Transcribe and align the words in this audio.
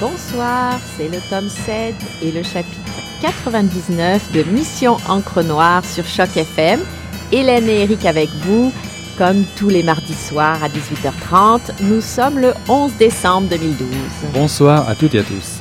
Bonsoir, 0.00 0.80
c'est 0.96 1.08
le 1.08 1.18
tome 1.28 1.50
7 1.50 1.94
et 2.22 2.32
le 2.32 2.42
chapitre 2.42 2.80
99 3.20 4.32
de 4.32 4.42
Mission 4.44 4.96
Encre 5.08 5.42
Noire 5.42 5.84
sur 5.84 6.06
Choc 6.06 6.34
FM. 6.36 6.80
Hélène 7.34 7.68
et 7.68 7.82
Eric 7.82 8.06
avec 8.06 8.30
vous, 8.46 8.72
comme 9.18 9.44
tous 9.56 9.68
les 9.68 9.82
mardis 9.82 10.14
soirs 10.14 10.62
à 10.62 10.68
18h30. 10.68 11.82
Nous 11.82 12.00
sommes 12.00 12.38
le 12.38 12.54
11 12.68 12.92
décembre 12.96 13.48
2012. 13.48 13.88
Bonsoir 14.32 14.88
à 14.88 14.94
toutes 14.94 15.16
et 15.16 15.18
à 15.18 15.24
tous. 15.24 15.58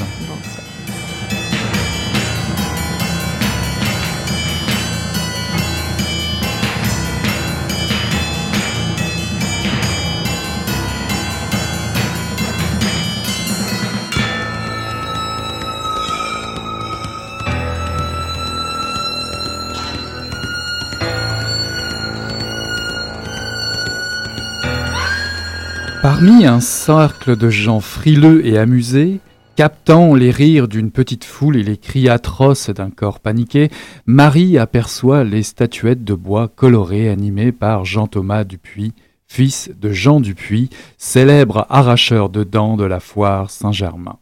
Parmi 26.16 26.46
un 26.46 26.60
cercle 26.60 27.36
de 27.36 27.50
gens 27.50 27.80
frileux 27.80 28.46
et 28.46 28.60
amusés, 28.60 29.20
captant 29.56 30.14
les 30.14 30.30
rires 30.30 30.68
d'une 30.68 30.92
petite 30.92 31.24
foule 31.24 31.58
et 31.58 31.64
les 31.64 31.76
cris 31.76 32.08
atroces 32.08 32.70
d'un 32.70 32.92
corps 32.92 33.20
paniqué, 33.20 33.72
Marie 34.06 34.60
aperçoit 34.60 35.24
les 35.24 35.42
statuettes 35.42 36.04
de 36.04 36.14
bois 36.14 36.50
colorées 36.56 37.10
animées 37.10 37.52
par 37.52 37.84
Jean-Thomas 37.84 38.44
Dupuis, 38.44 38.94
fils 39.26 39.72
de 39.76 39.90
Jean 39.90 40.20
Dupuis, 40.20 40.70
célèbre 41.00 41.66
arracheur 41.72 42.30
de 42.30 42.44
dents 42.44 42.78
de 42.78 42.86
la 42.86 43.00
foire 43.00 43.50
Saint-Germain. 43.50 44.20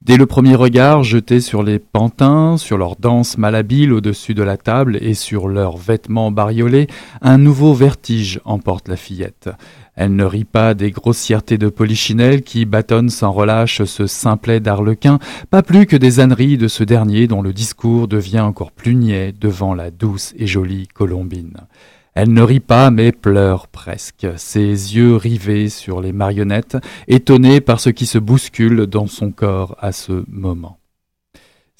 Dès 0.00 0.16
le 0.16 0.26
premier 0.26 0.54
regard 0.54 1.02
jeté 1.02 1.40
sur 1.40 1.62
les 1.64 1.80
pantins, 1.80 2.56
sur 2.56 2.78
leurs 2.78 2.96
danses 2.96 3.36
malhabiles 3.36 3.92
au-dessus 3.92 4.32
de 4.32 4.44
la 4.44 4.56
table 4.56 4.96
et 5.02 5.14
sur 5.14 5.48
leurs 5.48 5.76
vêtements 5.76 6.30
bariolés, 6.30 6.86
un 7.20 7.36
nouveau 7.36 7.74
vertige 7.74 8.40
emporte 8.44 8.88
la 8.88 8.96
fillette. 8.96 9.50
Elle 10.00 10.14
ne 10.14 10.24
rit 10.24 10.44
pas 10.44 10.74
des 10.74 10.92
grossièretés 10.92 11.58
de 11.58 11.68
Polichinelle 11.68 12.42
qui 12.42 12.66
bâtonne 12.66 13.10
sans 13.10 13.32
relâche 13.32 13.82
ce 13.82 14.06
simplet 14.06 14.60
d'Arlequin, 14.60 15.18
pas 15.50 15.64
plus 15.64 15.86
que 15.86 15.96
des 15.96 16.20
âneries 16.20 16.56
de 16.56 16.68
ce 16.68 16.84
dernier 16.84 17.26
dont 17.26 17.42
le 17.42 17.52
discours 17.52 18.06
devient 18.06 18.38
encore 18.38 18.70
plus 18.70 18.94
niais 18.94 19.32
devant 19.32 19.74
la 19.74 19.90
douce 19.90 20.34
et 20.38 20.46
jolie 20.46 20.86
Colombine. 20.86 21.56
Elle 22.14 22.32
ne 22.32 22.42
rit 22.42 22.60
pas 22.60 22.92
mais 22.92 23.10
pleure 23.10 23.66
presque, 23.66 24.28
ses 24.36 24.68
yeux 24.68 25.16
rivés 25.16 25.68
sur 25.68 26.00
les 26.00 26.12
marionnettes, 26.12 26.76
étonnée 27.08 27.60
par 27.60 27.80
ce 27.80 27.90
qui 27.90 28.06
se 28.06 28.18
bouscule 28.18 28.86
dans 28.86 29.08
son 29.08 29.32
corps 29.32 29.76
à 29.80 29.90
ce 29.90 30.24
moment. 30.28 30.77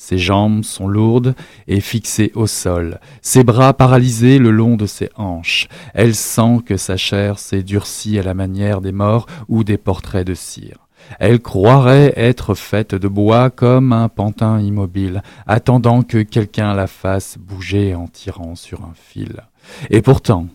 Ses 0.00 0.16
jambes 0.16 0.62
sont 0.62 0.86
lourdes 0.86 1.34
et 1.66 1.80
fixées 1.80 2.30
au 2.36 2.46
sol, 2.46 3.00
ses 3.20 3.42
bras 3.42 3.74
paralysés 3.74 4.38
le 4.38 4.52
long 4.52 4.76
de 4.76 4.86
ses 4.86 5.10
hanches. 5.16 5.66
Elle 5.92 6.14
sent 6.14 6.60
que 6.64 6.76
sa 6.76 6.96
chair 6.96 7.38
s'est 7.40 7.64
durcie 7.64 8.16
à 8.18 8.22
la 8.22 8.32
manière 8.32 8.80
des 8.80 8.92
morts 8.92 9.26
ou 9.48 9.64
des 9.64 9.76
portraits 9.76 10.26
de 10.26 10.34
cire. 10.34 10.88
Elle 11.18 11.40
croirait 11.40 12.12
être 12.16 12.54
faite 12.54 12.94
de 12.94 13.08
bois 13.08 13.50
comme 13.50 13.92
un 13.92 14.08
pantin 14.08 14.60
immobile, 14.60 15.22
attendant 15.46 16.02
que 16.02 16.22
quelqu'un 16.22 16.74
la 16.74 16.86
fasse 16.86 17.36
bouger 17.36 17.94
en 17.94 18.06
tirant 18.06 18.54
sur 18.54 18.82
un 18.82 18.94
fil. 18.94 19.42
Et 19.90 20.00
pourtant, 20.00 20.46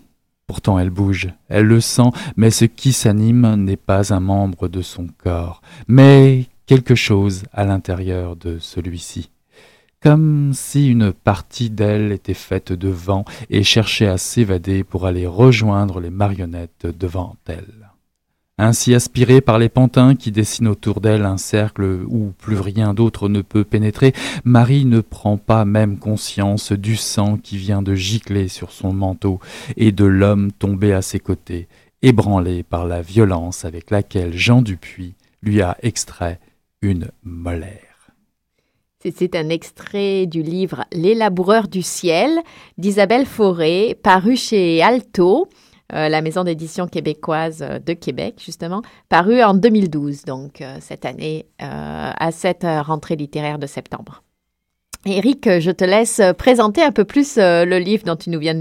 pourtant 0.46 0.78
elle 0.78 0.90
bouge, 0.90 1.28
elle 1.48 1.66
le 1.66 1.80
sent, 1.80 2.10
mais 2.36 2.50
ce 2.50 2.64
qui 2.64 2.92
s'anime 2.92 3.56
n'est 3.56 3.76
pas 3.76 4.12
un 4.14 4.20
membre 4.20 4.68
de 4.68 4.80
son 4.80 5.06
corps, 5.18 5.60
mais 5.86 6.46
quelque 6.66 6.94
chose 6.94 7.42
à 7.52 7.64
l'intérieur 7.64 8.36
de 8.36 8.58
celui-ci 8.58 9.30
comme 10.04 10.52
si 10.52 10.88
une 10.88 11.14
partie 11.14 11.70
d'elle 11.70 12.12
était 12.12 12.34
faite 12.34 12.74
de 12.74 12.90
vent 12.90 13.24
et 13.48 13.62
cherchait 13.62 14.06
à 14.06 14.18
s'évader 14.18 14.84
pour 14.84 15.06
aller 15.06 15.26
rejoindre 15.26 15.98
les 15.98 16.10
marionnettes 16.10 16.86
devant 16.86 17.36
elle. 17.46 17.90
Ainsi 18.58 18.94
aspirée 18.94 19.40
par 19.40 19.58
les 19.58 19.70
pantins 19.70 20.14
qui 20.14 20.30
dessinent 20.30 20.68
autour 20.68 21.00
d'elle 21.00 21.24
un 21.24 21.38
cercle 21.38 22.04
où 22.06 22.34
plus 22.36 22.58
rien 22.58 22.92
d'autre 22.92 23.30
ne 23.30 23.40
peut 23.40 23.64
pénétrer, 23.64 24.12
Marie 24.44 24.84
ne 24.84 25.00
prend 25.00 25.38
pas 25.38 25.64
même 25.64 25.96
conscience 25.98 26.72
du 26.72 26.96
sang 26.96 27.38
qui 27.38 27.56
vient 27.56 27.80
de 27.80 27.94
gicler 27.94 28.48
sur 28.48 28.72
son 28.72 28.92
manteau 28.92 29.40
et 29.78 29.90
de 29.90 30.04
l'homme 30.04 30.52
tombé 30.52 30.92
à 30.92 31.00
ses 31.00 31.18
côtés, 31.18 31.66
ébranlé 32.02 32.62
par 32.62 32.86
la 32.86 33.00
violence 33.00 33.64
avec 33.64 33.90
laquelle 33.90 34.36
Jean 34.36 34.60
Dupuis 34.60 35.14
lui 35.42 35.62
a 35.62 35.78
extrait 35.82 36.38
une 36.82 37.08
molaire. 37.22 37.93
C'est 39.12 39.36
un 39.36 39.50
extrait 39.50 40.24
du 40.24 40.42
livre 40.42 40.86
Les 40.90 41.14
laboureurs 41.14 41.68
du 41.68 41.82
ciel 41.82 42.30
d'Isabelle 42.78 43.26
Fauré, 43.26 43.98
paru 44.02 44.34
chez 44.34 44.80
Alto, 44.82 45.48
euh, 45.92 46.08
la 46.08 46.22
maison 46.22 46.42
d'édition 46.42 46.86
québécoise 46.86 47.60
euh, 47.60 47.78
de 47.78 47.92
Québec, 47.92 48.36
justement, 48.42 48.80
paru 49.10 49.42
en 49.42 49.52
2012, 49.52 50.22
donc 50.22 50.62
euh, 50.62 50.78
cette 50.80 51.04
année, 51.04 51.44
à 51.58 52.30
cette 52.32 52.64
rentrée 52.64 53.16
littéraire 53.16 53.58
de 53.58 53.66
septembre. 53.66 54.22
Eric, 55.06 55.48
je 55.60 55.70
te 55.70 55.84
laisse 55.84 56.22
présenter 56.38 56.82
un 56.82 56.90
peu 56.90 57.04
plus 57.04 57.36
le 57.36 57.78
livre 57.78 58.04
dont 58.04 58.16
tu, 58.16 58.30
viens, 58.38 58.54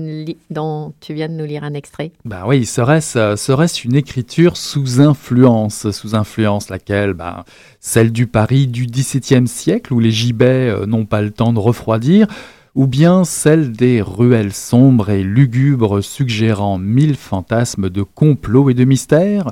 de 1.29 1.33
nous 1.33 1.45
lire 1.45 1.63
un 1.63 1.73
extrait. 1.73 2.11
Ben 2.25 2.43
oui, 2.45 2.65
serait-ce 2.65 3.35
serait 3.37 3.67
une 3.67 3.95
écriture 3.95 4.57
sous 4.57 4.99
influence 4.99 5.89
Sous 5.91 6.15
influence 6.15 6.69
laquelle 6.69 7.13
ben, 7.13 7.45
Celle 7.79 8.11
du 8.11 8.27
Paris 8.27 8.67
du 8.67 8.87
XVIIe 8.87 9.47
siècle, 9.47 9.93
où 9.93 9.99
les 9.99 10.11
gibets 10.11 10.85
n'ont 10.85 11.05
pas 11.05 11.21
le 11.21 11.31
temps 11.31 11.53
de 11.53 11.59
refroidir 11.59 12.27
ou 12.75 12.87
bien 12.87 13.23
celle 13.23 13.71
des 13.71 14.01
ruelles 14.01 14.53
sombres 14.53 15.09
et 15.09 15.23
lugubres 15.23 16.03
suggérant 16.03 16.77
mille 16.77 17.15
fantasmes 17.15 17.89
de 17.89 18.01
complot 18.01 18.69
et 18.69 18.73
de 18.73 18.83
mystères, 18.83 19.51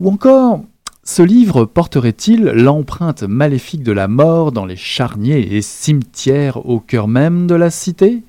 ou 0.00 0.10
encore 0.10 0.62
ce 1.04 1.22
livre 1.22 1.66
porterait-il 1.66 2.44
l'empreinte 2.44 3.22
maléfique 3.24 3.82
de 3.82 3.92
la 3.92 4.08
mort 4.08 4.52
dans 4.52 4.64
les 4.64 4.76
charniers 4.76 5.54
et 5.54 5.60
cimetières 5.60 6.66
au 6.66 6.80
cœur 6.80 7.08
même 7.08 7.46
de 7.46 7.54
la 7.54 7.70
cité? 7.70 8.22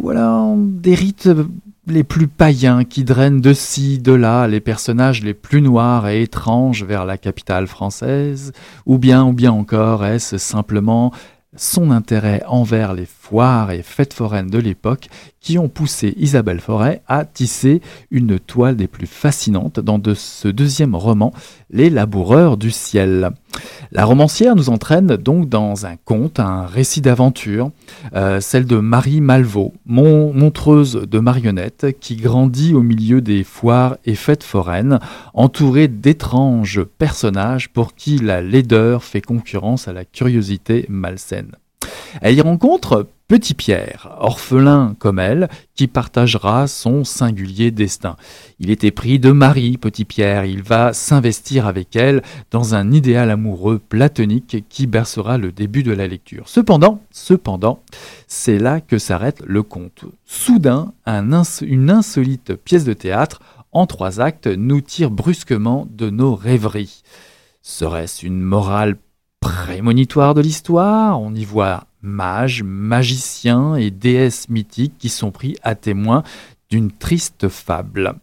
Ou 0.00 0.10
alors 0.10 0.54
des 0.56 0.96
rites 0.96 1.28
les 1.86 2.02
plus 2.02 2.26
païens 2.26 2.82
qui 2.82 3.04
drainent 3.04 3.40
de 3.40 3.52
ci, 3.52 3.98
de 4.00 4.12
là 4.12 4.48
les 4.48 4.60
personnages 4.60 5.22
les 5.22 5.32
plus 5.32 5.62
noirs 5.62 6.08
et 6.08 6.22
étranges 6.22 6.82
vers 6.82 7.04
la 7.04 7.18
capitale 7.18 7.68
française? 7.68 8.52
Ou 8.84 8.98
bien, 8.98 9.24
ou 9.24 9.32
bien 9.32 9.52
encore 9.52 10.04
est-ce 10.04 10.38
simplement 10.38 11.12
son 11.54 11.92
intérêt 11.92 12.42
envers 12.48 12.94
les 12.94 13.06
foires 13.06 13.70
et 13.70 13.82
fêtes 13.82 14.12
foraines 14.12 14.50
de 14.50 14.58
l'époque 14.58 15.08
qui 15.46 15.60
ont 15.60 15.68
poussé 15.68 16.12
Isabelle 16.16 16.58
Forêt 16.58 17.02
à 17.06 17.24
tisser 17.24 17.80
une 18.10 18.40
toile 18.40 18.74
des 18.74 18.88
plus 18.88 19.06
fascinantes 19.06 19.78
dans 19.78 20.00
de 20.00 20.12
ce 20.12 20.48
deuxième 20.48 20.96
roman, 20.96 21.32
Les 21.70 21.88
laboureurs 21.88 22.56
du 22.56 22.72
ciel. 22.72 23.30
La 23.92 24.04
romancière 24.04 24.56
nous 24.56 24.70
entraîne 24.70 25.14
donc 25.16 25.48
dans 25.48 25.86
un 25.86 25.94
conte, 26.04 26.40
un 26.40 26.66
récit 26.66 27.00
d'aventure, 27.00 27.70
euh, 28.16 28.40
celle 28.40 28.66
de 28.66 28.78
Marie 28.78 29.20
Malvaux, 29.20 29.72
montreuse 29.86 30.94
de 31.08 31.18
marionnettes 31.20 31.96
qui 32.00 32.16
grandit 32.16 32.74
au 32.74 32.82
milieu 32.82 33.20
des 33.20 33.44
foires 33.44 33.98
et 34.04 34.16
fêtes 34.16 34.42
foraines, 34.42 34.98
entourée 35.32 35.86
d'étranges 35.86 36.82
personnages 36.82 37.68
pour 37.68 37.94
qui 37.94 38.18
la 38.18 38.42
laideur 38.42 39.04
fait 39.04 39.20
concurrence 39.20 39.86
à 39.86 39.92
la 39.92 40.04
curiosité 40.04 40.86
malsaine. 40.88 41.52
Elle 42.20 42.34
y 42.34 42.40
rencontre 42.40 43.06
Petit 43.28 43.54
Pierre, 43.54 44.16
orphelin 44.20 44.94
comme 45.00 45.18
elle, 45.18 45.48
qui 45.74 45.88
partagera 45.88 46.68
son 46.68 47.02
singulier 47.02 47.72
destin. 47.72 48.14
Il 48.60 48.70
était 48.70 48.92
pris 48.92 49.18
de 49.18 49.32
Marie, 49.32 49.78
Petit 49.78 50.04
Pierre, 50.04 50.44
il 50.44 50.62
va 50.62 50.92
s'investir 50.92 51.66
avec 51.66 51.96
elle 51.96 52.22
dans 52.52 52.76
un 52.76 52.92
idéal 52.92 53.32
amoureux 53.32 53.80
platonique 53.80 54.64
qui 54.68 54.86
bercera 54.86 55.38
le 55.38 55.50
début 55.50 55.82
de 55.82 55.90
la 55.90 56.06
lecture. 56.06 56.48
Cependant, 56.48 57.00
cependant, 57.10 57.82
c'est 58.28 58.58
là 58.58 58.80
que 58.80 58.96
s'arrête 58.96 59.42
le 59.44 59.64
conte. 59.64 60.04
Soudain, 60.24 60.92
une 61.04 61.90
insolite 61.90 62.54
pièce 62.54 62.84
de 62.84 62.92
théâtre 62.92 63.40
en 63.72 63.86
trois 63.86 64.20
actes 64.20 64.46
nous 64.46 64.80
tire 64.80 65.10
brusquement 65.10 65.88
de 65.90 66.10
nos 66.10 66.36
rêveries. 66.36 67.02
Serait-ce 67.60 68.24
une 68.24 68.40
morale 68.40 68.98
prémonitoire 69.40 70.34
de 70.34 70.42
l'histoire? 70.42 71.20
On 71.20 71.34
y 71.34 71.44
voit 71.44 71.86
mages, 72.06 72.62
magiciens 72.62 73.74
et 73.74 73.90
déesses 73.90 74.48
mythiques 74.48 74.96
qui 74.98 75.10
sont 75.10 75.30
pris 75.30 75.56
à 75.62 75.74
témoin 75.74 76.22
d'une 76.70 76.90
triste 76.90 77.48
fable. 77.48 78.14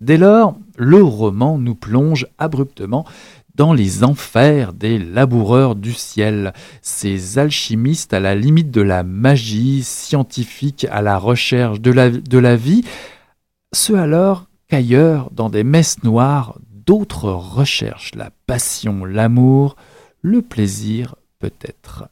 Dès 0.00 0.18
lors, 0.18 0.56
le 0.76 1.02
roman 1.02 1.58
nous 1.58 1.74
plonge 1.74 2.26
abruptement 2.38 3.04
dans 3.54 3.72
les 3.72 4.04
enfers 4.04 4.72
des 4.72 4.98
laboureurs 4.98 5.74
du 5.74 5.92
ciel, 5.92 6.52
ces 6.80 7.38
alchimistes 7.38 8.12
à 8.12 8.20
la 8.20 8.36
limite 8.36 8.70
de 8.70 8.82
la 8.82 9.02
magie 9.02 9.82
scientifique 9.82 10.86
à 10.90 11.02
la 11.02 11.18
recherche 11.18 11.80
de 11.80 11.90
la, 11.90 12.10
de 12.10 12.38
la 12.38 12.54
vie, 12.54 12.84
ce 13.72 13.92
alors 13.92 14.46
qu'ailleurs, 14.68 15.30
dans 15.32 15.50
des 15.50 15.64
messes 15.64 16.04
noires, 16.04 16.56
d'autres 16.86 17.30
recherchent 17.30 18.14
la 18.14 18.30
passion, 18.46 19.04
l'amour, 19.04 19.74
le 20.22 20.40
plaisir 20.40 21.16
peut-être. 21.38 22.08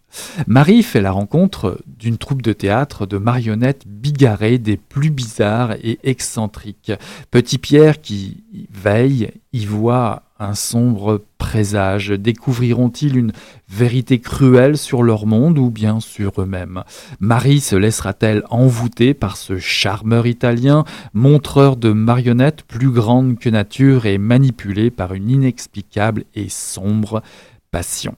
Marie 0.47 0.83
fait 0.83 1.01
la 1.01 1.11
rencontre 1.11 1.79
d'une 1.87 2.19
troupe 2.19 2.43
de 2.43 2.53
théâtre 2.53 3.07
de 3.07 3.19
marionnettes 3.19 3.87
bigarrées 3.87 4.59
des 4.59 4.77
plus 4.77 5.11
bizarres 5.11 5.73
et 5.83 5.99
excentriques. 6.05 6.93
Petit 7.31 7.59
Pierre 7.59 8.01
qui 8.01 8.45
veille 8.71 9.31
y 9.53 9.67
voit 9.67 10.23
un 10.39 10.55
sombre 10.55 11.25
présage. 11.39 12.11
Découvriront-ils 12.11 13.17
une 13.17 13.33
vérité 13.69 14.21
cruelle 14.21 14.77
sur 14.77 15.03
leur 15.03 15.27
monde 15.27 15.59
ou 15.59 15.71
bien 15.71 16.01
sur 16.01 16.41
eux-mêmes? 16.41 16.85
Marie 17.21 17.61
se 17.61 17.75
laissera-t-elle 17.75 18.45
envoûter 18.51 19.15
par 19.15 19.37
ce 19.37 19.59
charmeur 19.59 20.27
italien, 20.27 20.85
montreur 21.15 21.77
de 21.77 21.91
marionnettes 21.91 22.63
plus 22.65 22.91
grande 22.91 23.39
que 23.39 23.49
nature 23.49 24.07
et 24.07 24.19
manipulé 24.19 24.91
par 24.91 25.15
une 25.15 25.31
inexplicable 25.31 26.25
et 26.35 26.49
sombre 26.49 27.23
passion? 27.71 28.15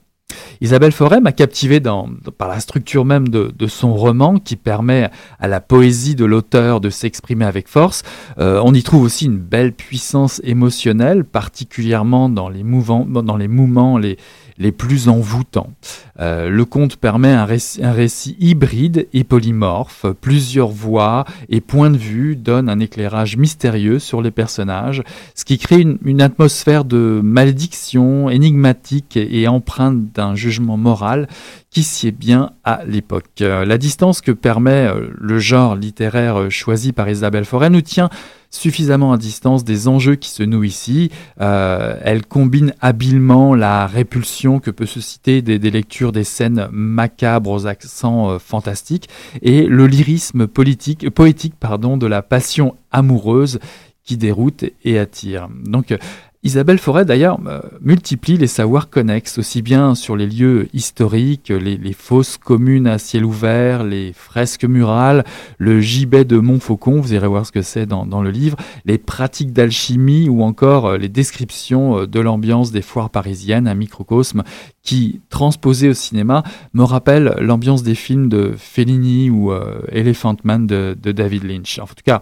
Isabelle 0.61 0.91
Forêt 0.91 1.21
m'a 1.21 1.31
captivé 1.31 1.79
par 1.79 2.47
la 2.49 2.59
structure 2.59 3.05
même 3.05 3.29
de, 3.29 3.67
son 3.67 3.93
roman 3.93 4.39
qui 4.39 4.55
permet 4.55 5.09
à 5.39 5.47
la 5.47 5.61
poésie 5.61 6.15
de 6.15 6.25
l'auteur 6.25 6.81
de 6.81 6.89
s'exprimer 6.89 7.45
avec 7.45 7.67
force. 7.67 8.03
Euh, 8.39 8.61
on 8.63 8.73
y 8.73 8.83
trouve 8.83 9.03
aussi 9.03 9.25
une 9.25 9.37
belle 9.37 9.73
puissance 9.73 10.41
émotionnelle, 10.43 11.23
particulièrement 11.23 12.29
dans 12.29 12.49
les, 12.49 12.63
mouvements, 12.63 13.05
dans 13.05 13.37
les 13.37 13.47
mouvements 13.47 13.97
les, 13.97 14.17
les 14.59 14.73
plus 14.73 15.07
envoûtants. 15.07 15.71
Euh, 16.19 16.49
le 16.49 16.65
conte 16.65 16.97
permet 16.97 17.31
un 17.31 17.45
récit, 17.45 18.35
hybride 18.39 19.07
et 19.13 19.23
polymorphe. 19.23 20.05
Plusieurs 20.19 20.67
voix 20.67 21.25
et 21.47 21.61
points 21.61 21.89
de 21.89 21.97
vue 21.97 22.35
donnent 22.35 22.69
un 22.69 22.79
éclairage 22.79 23.37
mystérieux 23.37 23.99
sur 23.99 24.21
les 24.21 24.31
personnages, 24.31 25.03
ce 25.33 25.45
qui 25.45 25.57
crée 25.57 25.85
une, 26.03 26.21
atmosphère 26.21 26.83
de 26.83 27.21
malédiction 27.23 28.29
énigmatique 28.29 29.15
et, 29.15 29.47
empreinte 29.47 30.11
d'un 30.13 30.35
jugement 30.35 30.75
moral 30.75 31.27
qui 31.71 31.83
sied 31.83 32.11
bien 32.11 32.51
à 32.63 32.81
l'époque. 32.85 33.41
Euh, 33.41 33.65
la 33.65 33.77
distance 33.77 34.21
que 34.21 34.31
permet 34.31 34.87
euh, 34.87 35.09
le 35.15 35.39
genre 35.39 35.75
littéraire 35.75 36.49
choisi 36.49 36.93
par 36.93 37.09
Isabelle 37.09 37.45
Forêt 37.45 37.69
nous 37.69 37.81
tient 37.81 38.09
suffisamment 38.49 39.13
à 39.13 39.17
distance 39.17 39.63
des 39.63 39.87
enjeux 39.87 40.15
qui 40.15 40.29
se 40.29 40.43
nouent 40.43 40.63
ici. 40.63 41.11
Euh, 41.39 41.97
elle 42.03 42.25
combine 42.25 42.73
habilement 42.81 43.55
la 43.55 43.87
répulsion 43.87 44.59
que 44.59 44.71
peut 44.71 44.85
susciter 44.85 45.41
des, 45.41 45.59
lectures 45.59 46.11
des 46.11 46.23
scènes 46.23 46.67
macabres 46.71 47.51
aux 47.51 47.67
accents 47.67 48.31
euh, 48.31 48.39
fantastiques 48.39 49.09
et 49.41 49.65
le 49.65 49.87
lyrisme 49.87 50.47
politique, 50.47 51.09
poétique 51.09 51.55
pardon, 51.59 51.97
de 51.97 52.07
la 52.07 52.21
passion 52.21 52.75
amoureuse 52.91 53.59
qui 54.03 54.17
déroute 54.17 54.65
et 54.83 54.97
attire. 54.97 55.49
Donc 55.65 55.95
Isabelle 56.41 56.77
Forêt, 56.77 57.03
d'ailleurs, 57.03 57.37
euh, 57.47 57.59
multiplie 57.81 58.37
les 58.37 58.47
savoirs 58.47 58.89
connexes, 58.89 59.37
aussi 59.37 59.61
bien 59.61 59.93
sur 59.93 60.15
les 60.15 60.25
lieux 60.25 60.69
historiques, 60.71 61.49
les, 61.49 61.75
les, 61.75 61.91
fosses 61.91 62.37
communes 62.37 62.87
à 62.87 62.97
ciel 62.97 63.25
ouvert, 63.25 63.83
les 63.83 64.13
fresques 64.13 64.63
murales, 64.63 65.25
le 65.57 65.81
gibet 65.81 66.23
de 66.23 66.37
Montfaucon, 66.37 67.01
vous 67.01 67.13
irez 67.13 67.27
voir 67.27 67.45
ce 67.45 67.51
que 67.51 67.61
c'est 67.61 67.85
dans, 67.85 68.21
le 68.21 68.31
livre, 68.31 68.55
les 68.85 68.97
pratiques 68.97 69.51
d'alchimie 69.51 70.29
ou 70.29 70.41
encore 70.43 70.85
euh, 70.85 70.97
les 70.97 71.09
descriptions 71.09 71.99
euh, 71.99 72.07
de 72.07 72.21
l'ambiance 72.21 72.71
des 72.71 72.81
foires 72.81 73.09
parisiennes, 73.09 73.67
un 73.67 73.75
microcosme 73.75 74.43
qui, 74.81 75.19
transposé 75.29 75.89
au 75.89 75.93
cinéma, 75.93 76.43
me 76.73 76.83
rappelle 76.83 77.35
l'ambiance 77.41 77.83
des 77.83 77.95
films 77.95 78.29
de 78.29 78.53
Fellini 78.57 79.29
ou 79.29 79.51
Elephant 79.91 80.37
Man 80.45 80.67
de, 80.67 80.97
de 80.99 81.11
David 81.11 81.43
Lynch. 81.43 81.79
En 81.79 81.85
tout 81.85 81.95
cas, 82.03 82.21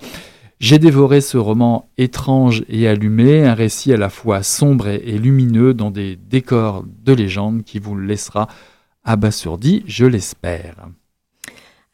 j'ai 0.60 0.80
dévoré 0.80 1.22
ce 1.22 1.38
roman 1.38 1.90
étrange 1.98 2.64
et 2.68 2.88
allumé, 2.88 3.46
un 3.46 3.54
récit 3.54 3.94
à 3.94 3.98
la 3.98 4.10
fois 4.10 4.42
sombre 4.42 4.88
et 4.88 5.18
lumineux 5.18 5.74
dans 5.74 5.92
des 5.92 6.16
décors 6.16 6.84
de 7.04 7.14
légende 7.14 7.64
qui 7.64 7.78
vous 7.78 7.98
laissera 7.98 8.48
abasourdi, 9.04 9.84
je 9.86 10.06
l'espère. 10.06 10.88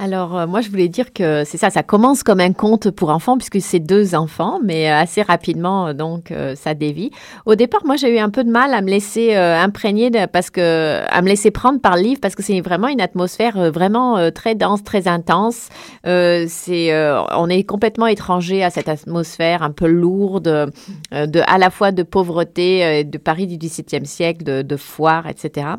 Alors, 0.03 0.37
euh, 0.37 0.47
moi, 0.47 0.59
je 0.59 0.69
voulais 0.69 0.89
dire 0.89 1.13
que 1.13 1.45
c'est 1.45 1.57
ça, 1.57 1.69
ça 1.69 1.81
commence 1.81 2.23
comme 2.23 2.41
un 2.41 2.51
conte 2.51 2.91
pour 2.91 3.09
enfants, 3.09 3.37
puisque 3.37 3.61
c'est 3.61 3.79
deux 3.79 4.15
enfants, 4.15 4.59
mais 4.61 4.91
euh, 4.91 4.97
assez 4.97 5.21
rapidement, 5.21 5.87
euh, 5.87 5.93
donc, 5.93 6.33
ça 6.55 6.73
dévie. 6.73 7.09
Au 7.45 7.55
départ, 7.55 7.85
moi, 7.85 7.95
j'ai 7.95 8.13
eu 8.13 8.19
un 8.19 8.29
peu 8.29 8.43
de 8.43 8.49
mal 8.49 8.73
à 8.73 8.81
me 8.81 8.89
laisser 8.89 9.33
imprégner, 9.33 10.11
parce 10.27 10.49
que, 10.49 10.99
à 11.09 11.21
me 11.21 11.29
laisser 11.29 11.51
prendre 11.51 11.79
par 11.79 11.95
le 11.95 12.01
livre, 12.01 12.19
parce 12.19 12.35
que 12.35 12.43
c'est 12.43 12.59
vraiment 12.59 12.89
une 12.89 12.99
atmosphère 12.99 13.71
vraiment 13.71 14.29
très 14.31 14.55
dense, 14.55 14.83
très 14.83 15.07
intense. 15.07 15.69
c'est, 16.03 17.13
on 17.31 17.47
est 17.47 17.63
complètement 17.63 18.07
étranger 18.07 18.61
à 18.61 18.71
cette 18.71 18.89
atmosphère 18.89 19.63
un 19.63 19.71
peu 19.71 19.87
lourde, 19.87 20.71
de, 21.11 21.41
à 21.47 21.57
la 21.57 21.69
fois 21.69 21.93
de 21.93 22.03
pauvreté, 22.03 23.05
de 23.05 23.17
Paris 23.17 23.47
du 23.47 23.57
XVIIe 23.57 24.05
siècle, 24.05 24.43
de, 24.43 24.63
de 24.63 24.75
foire, 24.75 25.27
etc. 25.27 25.77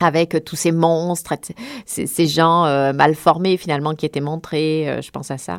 avec 0.00 0.42
tous 0.44 0.56
ces 0.56 0.72
monstres, 0.72 1.34
ces, 1.84 2.26
gens 2.26 2.64
euh, 2.64 2.92
mal 2.92 3.14
formés 3.14 3.58
finalement 3.58 3.94
qui 3.94 4.06
étaient 4.06 4.20
montrés, 4.20 4.88
euh, 4.88 5.02
je 5.02 5.10
pense 5.10 5.30
à 5.30 5.36
ça. 5.36 5.56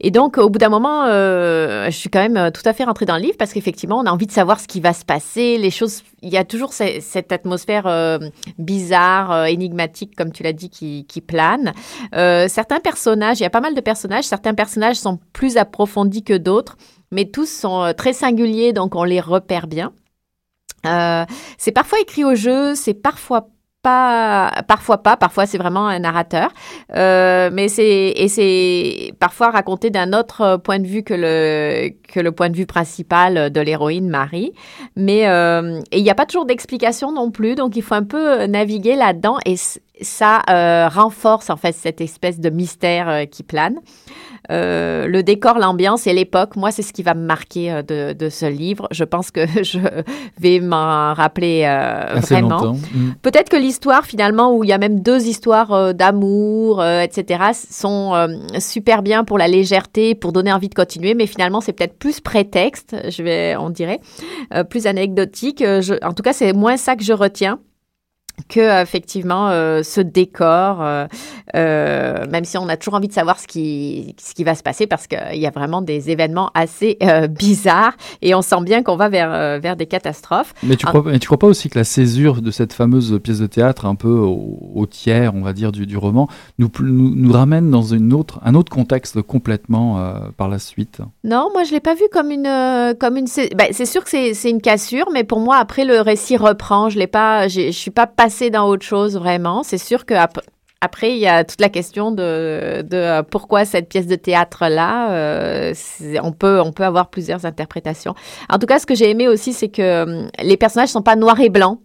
Et 0.00 0.10
donc, 0.10 0.38
au 0.38 0.50
bout 0.50 0.58
d'un 0.58 0.68
moment, 0.68 1.04
euh, 1.06 1.86
je 1.86 1.96
suis 1.96 2.10
quand 2.10 2.28
même 2.28 2.50
tout 2.50 2.62
à 2.64 2.72
fait 2.72 2.84
rentrée 2.84 3.06
dans 3.06 3.16
le 3.16 3.22
livre 3.22 3.36
parce 3.38 3.52
qu'effectivement, 3.52 3.98
on 3.98 4.04
a 4.04 4.10
envie 4.10 4.26
de 4.26 4.32
savoir 4.32 4.60
ce 4.60 4.66
qui 4.66 4.80
va 4.80 4.92
se 4.92 5.04
passer, 5.04 5.56
les 5.56 5.70
choses. 5.70 6.02
Il 6.20 6.30
y 6.30 6.36
a 6.36 6.44
toujours 6.44 6.72
cette 6.72 7.30
atmosphère 7.30 8.18
bizarre, 8.58 9.46
énigmatique, 9.46 10.16
comme 10.16 10.32
tu 10.32 10.42
l'as 10.42 10.52
dit, 10.52 10.68
qui 10.68 11.20
plane. 11.20 11.72
certains 12.12 12.80
personnages, 12.80 13.38
il 13.38 13.44
y 13.44 13.46
a 13.46 13.50
pas 13.50 13.60
mal 13.60 13.74
de 13.74 13.80
personnages. 13.80 14.24
Certains 14.24 14.54
personnages 14.54 14.96
sont 14.96 15.18
plus 15.32 15.56
approfondis 15.56 16.24
que 16.24 16.36
d'autres, 16.36 16.76
mais 17.12 17.26
tous 17.26 17.48
sont 17.48 17.94
très 17.96 18.12
singuliers, 18.12 18.72
donc 18.72 18.96
on 18.96 19.04
les 19.04 19.20
repère 19.20 19.66
bien. 19.66 19.92
c'est 20.82 21.72
parfois 21.72 22.00
écrit 22.00 22.24
au 22.24 22.34
jeu, 22.34 22.74
c'est 22.74 22.94
parfois 22.94 23.48
parfois 24.66 24.98
pas, 24.98 25.16
parfois 25.16 25.46
c'est 25.46 25.58
vraiment 25.58 25.86
un 25.86 25.98
narrateur, 25.98 26.50
euh, 26.94 27.50
mais 27.52 27.68
c'est 27.68 28.12
et 28.16 28.28
c'est 28.28 29.12
parfois 29.18 29.50
raconté 29.50 29.90
d'un 29.90 30.12
autre 30.12 30.56
point 30.58 30.78
de 30.78 30.86
vue 30.86 31.02
que 31.02 31.14
le 31.14 31.90
que 32.12 32.20
le 32.20 32.32
point 32.32 32.50
de 32.50 32.56
vue 32.56 32.66
principal 32.66 33.50
de 33.50 33.60
l'héroïne 33.60 34.08
Marie. 34.08 34.52
Mais 34.96 35.28
euh, 35.28 35.80
il 35.92 36.02
n'y 36.02 36.10
a 36.10 36.14
pas 36.14 36.26
toujours 36.26 36.46
d'explication 36.46 37.12
non 37.12 37.30
plus, 37.30 37.54
donc 37.54 37.76
il 37.76 37.82
faut 37.82 37.94
un 37.94 38.04
peu 38.04 38.46
naviguer 38.46 38.96
là-dedans 38.96 39.38
et 39.44 39.56
ça 40.00 40.42
euh, 40.50 40.88
renforce 40.88 41.50
en 41.50 41.56
fait 41.56 41.72
cette 41.72 42.00
espèce 42.00 42.40
de 42.40 42.50
mystère 42.50 43.26
qui 43.30 43.42
plane. 43.42 43.76
Euh, 44.50 45.06
le 45.06 45.22
décor, 45.22 45.58
l'ambiance 45.58 46.06
et 46.06 46.12
l'époque, 46.12 46.56
moi, 46.56 46.70
c'est 46.70 46.82
ce 46.82 46.92
qui 46.92 47.02
va 47.02 47.14
me 47.14 47.24
marquer 47.24 47.72
euh, 47.72 47.82
de, 47.82 48.12
de, 48.12 48.28
ce 48.28 48.46
livre. 48.46 48.88
Je 48.90 49.04
pense 49.04 49.30
que 49.30 49.46
je 49.62 49.78
vais 50.38 50.60
m'en 50.60 51.14
rappeler 51.14 51.64
euh, 51.66 52.20
vraiment. 52.20 52.74
Mm. 52.74 53.12
Peut-être 53.22 53.48
que 53.48 53.56
l'histoire, 53.56 54.04
finalement, 54.04 54.54
où 54.54 54.64
il 54.64 54.70
y 54.70 54.72
a 54.72 54.78
même 54.78 55.00
deux 55.00 55.26
histoires 55.26 55.94
d'amour, 55.94 56.84
etc., 56.84 57.44
sont 57.70 58.14
super 58.58 59.02
bien 59.02 59.24
pour 59.24 59.38
la 59.38 59.48
légèreté, 59.48 60.14
pour 60.14 60.32
donner 60.32 60.52
envie 60.52 60.68
de 60.68 60.74
continuer, 60.74 61.14
mais 61.14 61.26
finalement, 61.26 61.60
c'est 61.60 61.72
peut-être 61.72 61.98
plus 61.98 62.20
prétexte, 62.20 62.96
je 63.08 63.22
vais, 63.22 63.56
on 63.56 63.70
dirait, 63.70 64.00
plus 64.68 64.86
anecdotique. 64.86 65.60
Je, 65.60 65.94
en 66.04 66.12
tout 66.12 66.22
cas, 66.22 66.32
c'est 66.32 66.52
moins 66.52 66.76
ça 66.76 66.96
que 66.96 67.04
je 67.04 67.12
retiens 67.12 67.58
que 68.48 68.82
effectivement 68.82 69.48
euh, 69.48 69.82
ce 69.82 70.00
décor, 70.00 70.78
euh, 70.80 71.06
euh, 71.54 72.26
même 72.30 72.44
si 72.44 72.58
on 72.58 72.68
a 72.68 72.76
toujours 72.76 72.94
envie 72.94 73.08
de 73.08 73.12
savoir 73.12 73.38
ce 73.38 73.46
qui 73.46 74.14
ce 74.18 74.34
qui 74.34 74.44
va 74.44 74.54
se 74.54 74.62
passer 74.62 74.86
parce 74.86 75.06
qu'il 75.06 75.38
y 75.38 75.46
a 75.46 75.50
vraiment 75.50 75.82
des 75.82 76.10
événements 76.10 76.50
assez 76.54 76.98
bizarres 77.30 77.96
et 78.22 78.34
on 78.34 78.42
sent 78.42 78.62
bien 78.62 78.82
qu'on 78.82 78.96
va 78.96 79.08
vers 79.08 79.60
vers 79.60 79.76
des 79.76 79.86
catastrophes. 79.86 80.54
Mais 80.62 80.76
tu 80.76 80.86
crois 80.86 81.02
mais 81.06 81.18
tu 81.18 81.26
crois 81.26 81.38
pas 81.38 81.46
aussi 81.46 81.68
que 81.68 81.78
la 81.78 81.84
césure 81.84 82.42
de 82.42 82.50
cette 82.50 82.72
fameuse 82.72 83.18
pièce 83.22 83.40
de 83.40 83.46
théâtre 83.46 83.86
un 83.86 83.94
peu 83.94 84.08
au, 84.08 84.86
tiers, 84.88 85.34
on 85.34 85.42
va 85.42 85.52
dire 85.52 85.72
du, 85.72 85.86
du 85.86 85.96
roman, 85.96 86.28
nous, 86.58 86.70
nous, 86.80 87.14
nous 87.14 87.32
ramène 87.32 87.70
dans 87.70 87.82
une 87.82 88.12
autre 88.12 88.38
un 88.44 88.54
autre 88.54 88.70
contexte 88.70 89.20
complètement 89.22 90.20
par 90.36 90.48
la 90.48 90.58
suite? 90.58 91.00
Non, 91.24 91.48
moi 91.52 91.64
je 91.64 91.72
l'ai 91.72 91.80
pas 91.80 91.94
vu 91.94 92.04
comme 92.12 92.30
une 92.30 92.94
comme 92.98 93.16
une 93.16 93.26
ben, 93.56 93.68
c'est 93.72 93.86
sûr 93.86 94.04
que 94.04 94.10
c'est 94.10 94.50
une 94.50 94.60
cassure, 94.60 95.08
mais 95.12 95.24
pour 95.24 95.40
moi 95.40 95.56
après 95.56 95.84
le 95.84 96.00
récit 96.00 96.36
reprend. 96.36 96.88
Je 96.88 96.98
l'ai 96.98 97.06
pas, 97.06 97.48
je 97.48 97.70
suis 97.70 97.90
pas 97.90 98.06
passer 98.26 98.50
dans 98.50 98.66
autre 98.66 98.84
chose 98.84 99.16
vraiment. 99.16 99.62
C'est 99.62 99.78
sûr 99.78 100.04
que 100.04 100.14
après, 100.80 101.12
il 101.12 101.18
y 101.18 101.28
a 101.28 101.44
toute 101.44 101.60
la 101.60 101.68
question 101.68 102.10
de, 102.10 102.82
de 102.82 102.96
euh, 102.96 103.22
pourquoi 103.22 103.64
cette 103.64 103.88
pièce 103.88 104.08
de 104.08 104.16
théâtre-là. 104.16 105.12
Euh, 105.12 105.72
on, 106.24 106.32
peut, 106.32 106.60
on 106.60 106.72
peut 106.72 106.84
avoir 106.84 107.08
plusieurs 107.08 107.46
interprétations. 107.46 108.16
En 108.48 108.58
tout 108.58 108.66
cas, 108.66 108.80
ce 108.80 108.86
que 108.86 108.96
j'ai 108.96 109.08
aimé 109.10 109.28
aussi, 109.28 109.52
c'est 109.52 109.68
que 109.68 110.02
hum, 110.02 110.28
les 110.42 110.56
personnages 110.56 110.88
sont 110.88 111.02
pas 111.02 111.14
noirs 111.14 111.38
et 111.38 111.50
blancs. 111.50 111.78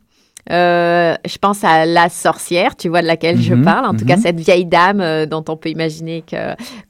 Euh, 0.50 1.16
je 1.26 1.38
pense 1.38 1.64
à 1.64 1.86
la 1.86 2.10
sorcière, 2.10 2.76
tu 2.76 2.90
vois 2.90 3.02
de 3.02 3.08
laquelle 3.08 3.40
je 3.40 3.54
mhm, 3.54 3.64
parle. 3.64 3.86
En 3.86 3.94
tout 3.94 4.06
cas, 4.06 4.16
mhm. 4.16 4.22
cette 4.22 4.40
vieille 4.40 4.66
dame 4.66 5.02
euh, 5.02 5.26
dont 5.26 5.44
on 5.48 5.58
peut 5.58 5.70
imaginer 5.70 6.24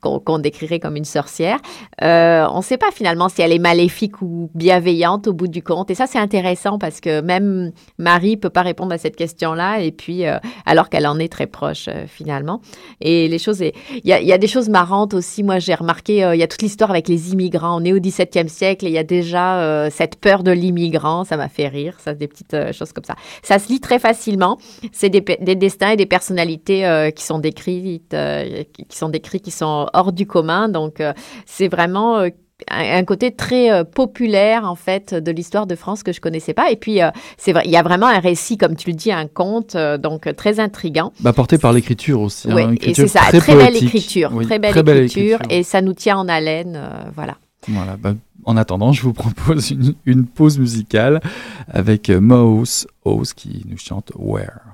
qu'on 0.01 0.39
décrirait 0.39 0.79
comme 0.79 0.95
une 0.95 1.05
sorcière. 1.05 1.59
Euh, 2.01 2.45
on 2.51 2.57
ne 2.57 2.63
sait 2.63 2.77
pas 2.77 2.91
finalement 2.91 3.29
si 3.29 3.41
elle 3.41 3.51
est 3.51 3.59
maléfique 3.59 4.21
ou 4.21 4.49
bienveillante 4.55 5.27
au 5.27 5.33
bout 5.33 5.47
du 5.47 5.61
compte. 5.63 5.91
Et 5.91 5.95
ça, 5.95 6.07
c'est 6.07 6.19
intéressant 6.19 6.77
parce 6.77 7.01
que 7.01 7.21
même 7.21 7.71
Marie 7.97 8.37
peut 8.37 8.49
pas 8.49 8.61
répondre 8.61 8.93
à 8.93 8.97
cette 8.97 9.15
question-là. 9.15 9.79
Et 9.79 9.91
puis, 9.91 10.23
alors 10.65 10.89
qu'elle 10.89 11.07
en 11.07 11.19
est 11.19 11.31
très 11.31 11.47
proche 11.47 11.89
finalement. 12.07 12.61
Et 13.01 13.27
les 13.27 13.39
choses, 13.39 13.61
il 13.61 14.07
y 14.07 14.13
a, 14.13 14.21
y 14.21 14.33
a, 14.33 14.37
des 14.37 14.47
choses 14.47 14.69
marrantes 14.69 15.13
aussi. 15.13 15.43
Moi, 15.43 15.59
j'ai 15.59 15.75
remarqué, 15.75 16.29
il 16.33 16.39
y 16.39 16.43
a 16.43 16.47
toute 16.47 16.61
l'histoire 16.61 16.89
avec 16.89 17.07
les 17.07 17.33
immigrants. 17.33 17.81
On 17.81 17.83
est 17.83 17.93
au 17.93 17.99
XVIIe 17.99 18.49
siècle 18.49 18.85
et 18.85 18.89
il 18.89 18.93
y 18.93 18.97
a 18.97 19.03
déjà 19.03 19.89
cette 19.89 20.15
peur 20.19 20.43
de 20.43 20.51
l'immigrant. 20.51 21.23
Ça 21.23 21.37
m'a 21.37 21.49
fait 21.49 21.67
rire. 21.67 21.95
Ça, 21.99 22.13
des 22.13 22.27
petites 22.27 22.55
choses 22.73 22.93
comme 22.93 23.03
ça. 23.03 23.15
Ça 23.43 23.59
se 23.59 23.69
lit 23.69 23.79
très 23.79 23.99
facilement. 23.99 24.57
C'est 24.91 25.09
des, 25.09 25.21
destins 25.55 25.91
et 25.91 25.97
des 25.97 26.05
personnalités 26.05 26.85
euh, 26.85 27.11
qui 27.11 27.23
sont 27.23 27.39
décrites, 27.39 28.13
euh, 28.13 28.63
qui 28.73 28.97
sont 28.97 29.09
décrits, 29.09 29.41
qui 29.41 29.51
sont 29.51 29.87
hors 29.93 30.11
du 30.11 30.25
commun. 30.25 30.69
Donc, 30.69 31.01
euh, 31.01 31.13
c'est 31.45 31.67
vraiment 31.67 32.23
un 32.69 33.03
côté 33.05 33.31
très 33.31 33.83
populaire 33.85 34.69
en 34.69 34.75
fait 34.75 35.15
de 35.15 35.31
l'histoire 35.31 35.65
de 35.65 35.73
France 35.73 36.03
que 36.03 36.13
je 36.13 36.21
connaissais 36.21 36.53
pas. 36.53 36.69
Et 36.69 36.75
puis 36.75 36.99
c'est 37.35 37.53
vrai 37.53 37.63
il 37.65 37.71
y 37.71 37.75
a 37.75 37.81
vraiment 37.81 38.05
un 38.05 38.19
récit 38.19 38.55
comme 38.55 38.75
tu 38.75 38.91
le 38.91 38.95
dis 38.95 39.11
un 39.11 39.25
conte 39.25 39.75
donc 39.75 40.29
très 40.35 40.59
intrigant. 40.59 41.11
Bah, 41.21 41.33
porté 41.33 41.57
par 41.57 41.73
l'écriture 41.73 42.21
aussi 42.21 42.51
hein, 42.51 42.69
oui 42.69 42.77
et 42.83 42.93
c'est 42.93 43.07
ça 43.07 43.21
très, 43.21 43.55
belle 43.55 43.75
écriture 43.75 44.31
très, 44.43 44.59
belle, 44.59 45.05
écriture, 45.05 45.39
et 45.49 45.63
ça 45.63 45.81
nous 45.81 45.95
tient 45.95 46.17
en 46.17 46.27
haleine 46.27 46.79
voilà 47.15 47.37
voilà 47.67 47.97
bah, 47.97 48.15
en 48.45 48.57
attendant, 48.57 48.91
je 48.91 49.03
vous 49.03 49.13
propose 49.13 49.71
une, 50.05 50.25
pause 50.25 50.57
musicale 50.57 51.21
avec 51.67 52.09
Mouse 52.09 52.87
House 53.05 53.33
qui 53.33 53.63
nous 53.67 53.77
chante 53.77 54.11
Where. 54.15 54.70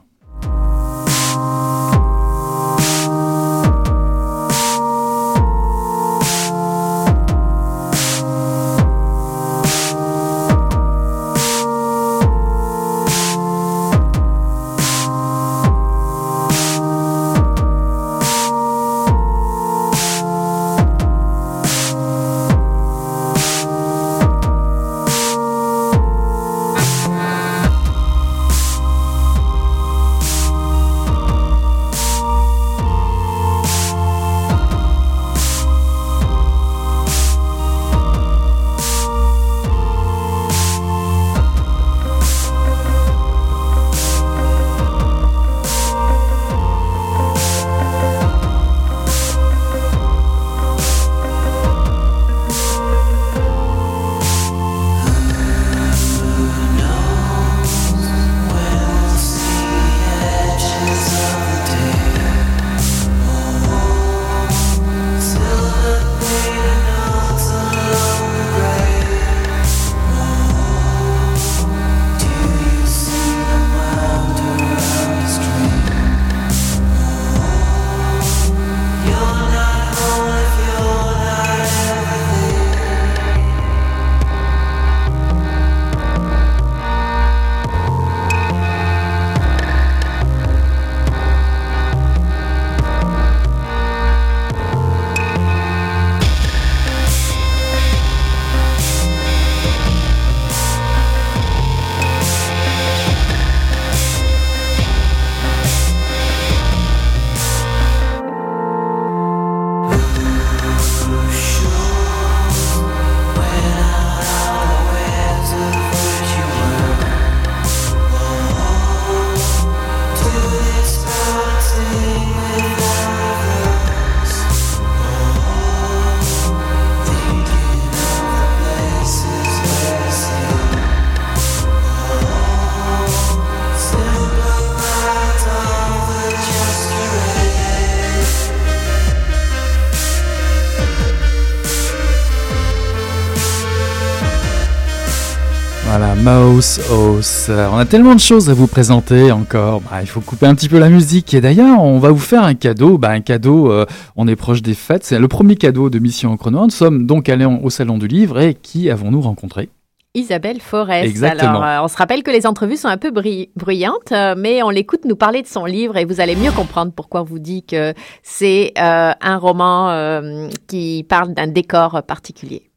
Mouse 146.28 146.82
House. 146.92 147.50
On 147.50 147.78
a 147.78 147.86
tellement 147.86 148.14
de 148.14 148.20
choses 148.20 148.50
à 148.50 148.54
vous 148.54 148.68
présenter 148.68 149.32
encore. 149.32 149.80
Bah, 149.80 150.02
il 150.02 150.08
faut 150.08 150.20
couper 150.20 150.46
un 150.46 150.56
petit 150.56 150.68
peu 150.68 150.78
la 150.78 150.90
musique. 150.90 151.34
Et 151.34 151.40
d'ailleurs, 151.40 151.82
on 151.82 152.00
va 152.00 152.12
vous 152.12 152.20
faire 152.20 152.44
un 152.44 152.54
cadeau. 152.54 152.98
Bah, 152.98 153.12
un 153.12 153.22
cadeau, 153.22 153.72
euh, 153.72 153.86
on 154.18 154.28
est 154.28 154.36
proche 154.36 154.62
des 154.62 154.74
fêtes. 154.74 155.06
C'est 155.06 155.20
le 155.20 155.28
premier 155.30 155.56
cadeau 155.56 155.90
de 155.90 156.00
Mission 156.00 156.38
en 156.38 156.52
Nous 156.52 156.70
sommes 156.70 157.06
donc 157.06 157.30
allés 157.30 157.46
au 157.46 157.70
Salon 157.70 157.98
du 157.98 158.10
Livre. 158.10 158.42
Et 158.42 158.56
qui 158.56 158.90
avons-nous 158.90 159.22
rencontré? 159.22 159.70
Isabelle 160.16 160.60
Forest. 160.60 161.06
Exactement. 161.06 161.62
Alors, 161.62 161.64
euh, 161.64 161.86
on 161.86 161.88
se 161.88 161.96
rappelle 161.96 162.24
que 162.24 162.32
les 162.32 162.46
entrevues 162.46 162.76
sont 162.76 162.90
un 162.90 162.98
peu 162.98 163.12
bruyantes, 163.12 164.12
euh, 164.12 164.36
mais 164.38 164.62
on 164.64 164.70
l'écoute 164.70 165.06
nous 165.06 165.16
parler 165.16 165.44
de 165.44 165.48
son 165.48 165.64
livre 165.64 165.96
et 165.96 166.04
vous 166.04 166.20
allez 166.20 166.36
mieux 166.36 166.52
comprendre 166.52 166.92
pourquoi 166.94 167.22
on 167.22 167.26
vous 167.26 167.40
dit 167.40 167.64
que 167.64 167.94
c'est 168.22 168.74
un 168.76 169.38
roman 169.38 170.50
qui 170.68 171.06
parle 171.08 171.34
d'un 171.34 171.48
décor 171.48 172.04
particulier. 172.06 172.68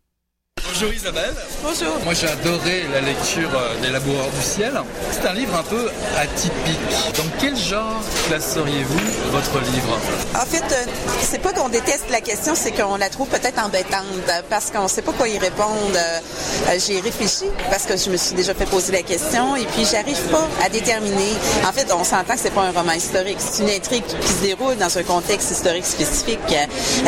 Bonjour 0.80 0.94
Isabelle. 0.94 1.34
Bonjour. 1.62 1.94
Moi 2.04 2.14
j'ai 2.14 2.26
adoré 2.26 2.84
la 2.90 3.02
lecture 3.02 3.50
euh, 3.54 3.78
des 3.82 3.90
Laboureurs 3.90 4.30
du 4.30 4.40
ciel. 4.40 4.72
C'est 5.12 5.28
un 5.28 5.34
livre 5.34 5.54
un 5.54 5.62
peu 5.62 5.90
atypique. 6.16 6.78
Dans 7.18 7.38
quel 7.38 7.54
genre 7.54 8.00
classeriez-vous 8.28 9.30
votre 9.30 9.60
livre? 9.72 9.98
En 10.34 10.46
fait, 10.46 10.64
euh, 10.72 10.90
c'est 11.20 11.42
pas 11.42 11.52
qu'on 11.52 11.68
déteste 11.68 12.06
la 12.10 12.22
question, 12.22 12.54
c'est 12.54 12.72
qu'on 12.72 12.96
la 12.96 13.10
trouve 13.10 13.28
peut-être 13.28 13.62
embêtante 13.62 14.06
parce 14.48 14.70
qu'on 14.70 14.88
sait 14.88 15.02
pas 15.02 15.12
quoi 15.12 15.28
y 15.28 15.38
répondre. 15.38 15.68
Euh, 15.94 16.78
j'ai 16.78 17.00
réfléchi 17.00 17.44
parce 17.68 17.84
que 17.84 17.98
je 17.98 18.08
me 18.08 18.16
suis 18.16 18.34
déjà 18.34 18.54
fait 18.54 18.64
poser 18.64 18.92
la 18.92 19.02
question 19.02 19.56
et 19.56 19.66
puis 19.66 19.84
j'arrive 19.84 20.22
pas 20.30 20.48
à 20.64 20.70
déterminer. 20.70 21.34
En 21.68 21.72
fait, 21.72 21.92
on 21.92 22.04
s'entend 22.04 22.32
que 22.32 22.40
c'est 22.40 22.54
pas 22.54 22.62
un 22.62 22.72
roman 22.72 22.92
historique, 22.92 23.36
c'est 23.38 23.64
une 23.64 23.68
intrigue 23.68 24.04
qui 24.06 24.28
se 24.28 24.40
déroule 24.40 24.76
dans 24.76 24.96
un 24.96 25.02
contexte 25.02 25.50
historique 25.50 25.84
spécifique. 25.84 26.38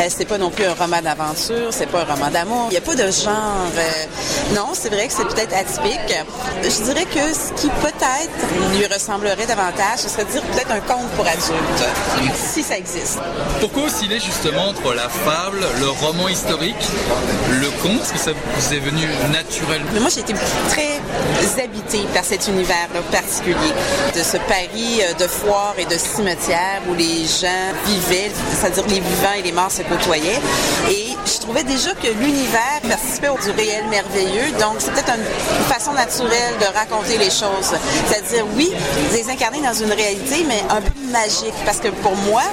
c'est 0.09 0.27
pas 0.27 0.37
non 0.37 0.51
plus 0.51 0.65
un 0.65 0.75
roman 0.75 1.01
d'aventure, 1.01 1.69
c'est 1.71 1.87
pas 1.87 2.01
un 2.01 2.13
roman 2.13 2.29
d'amour. 2.29 2.67
Il 2.69 2.75
y 2.75 2.77
a 2.77 2.81
pas 2.81 2.93
de 2.93 3.09
genre 3.09 3.62
euh, 3.62 3.62
non, 4.55 4.69
c'est 4.73 4.89
vrai 4.89 5.07
que 5.07 5.13
c'est 5.13 5.27
peut-être 5.27 5.55
atypique. 5.55 6.15
Je 6.63 6.83
dirais 6.83 7.05
que 7.05 7.33
ce 7.33 7.53
qui 7.59 7.69
peut-être 7.69 8.75
lui 8.75 8.85
ressemblerait 8.85 9.45
davantage, 9.45 9.99
ce 9.99 10.09
serait 10.09 10.25
de 10.25 10.31
dire 10.31 10.41
peut-être 10.43 10.71
un 10.71 10.81
conte 10.81 11.09
pour 11.15 11.25
adultes, 11.25 12.33
si 12.35 12.63
ça 12.63 12.77
existe. 12.77 13.19
Pourquoi 13.59 13.83
osciller 13.83 14.19
justement 14.19 14.69
entre 14.69 14.93
la 14.93 15.09
fable, 15.09 15.59
le 15.79 15.89
roman 15.89 16.27
historique, 16.27 16.75
le 17.51 17.69
conte? 17.81 18.01
Est-ce 18.01 18.13
que 18.13 18.19
ça 18.19 18.31
vous 18.31 18.73
est 18.73 18.79
venu 18.79 19.07
naturellement? 19.31 19.89
Mais 19.93 19.99
moi, 19.99 20.09
j'ai 20.13 20.21
été 20.21 20.33
très 20.69 20.99
habitée 21.63 22.05
par 22.13 22.23
cet 22.23 22.47
univers-là 22.47 23.01
particulier, 23.11 23.73
de 24.15 24.23
ce 24.23 24.37
Paris 24.37 25.01
euh, 25.01 25.13
de 25.13 25.27
foires 25.27 25.75
et 25.77 25.85
de 25.85 25.97
cimetières 25.97 26.81
où 26.89 26.95
les 26.95 27.25
gens 27.25 27.71
vivaient, 27.85 28.31
c'est-à-dire 28.59 28.83
les 28.87 28.99
vivants 28.99 29.33
et 29.37 29.41
les 29.41 29.51
morts 29.51 29.71
se 29.71 29.83
côtoyaient. 29.83 30.41
Et 30.89 31.15
je 31.25 31.39
trouvais 31.39 31.63
déjà 31.63 31.91
que 31.91 32.07
l'univers 32.07 32.81
participait 32.87 33.29
du 33.45 33.52
réel 33.57 33.85
merveilleux. 33.89 34.51
Donc, 34.59 34.75
c'est 34.79 34.91
peut-être 34.91 35.13
une 35.15 35.65
façon 35.73 35.93
naturelle 35.93 36.55
de 36.59 36.65
raconter 36.77 37.17
les 37.17 37.29
choses. 37.29 37.73
C'est-à-dire, 38.07 38.45
oui, 38.55 38.71
les 39.11 39.29
incarner 39.29 39.61
dans 39.61 39.73
une 39.73 39.91
réalité, 39.91 40.45
mais 40.47 40.63
un 40.69 40.81
peu 40.81 40.91
magique. 41.11 41.53
Parce 41.65 41.79
que 41.79 41.89
pour 41.89 42.15
moi, 42.15 42.43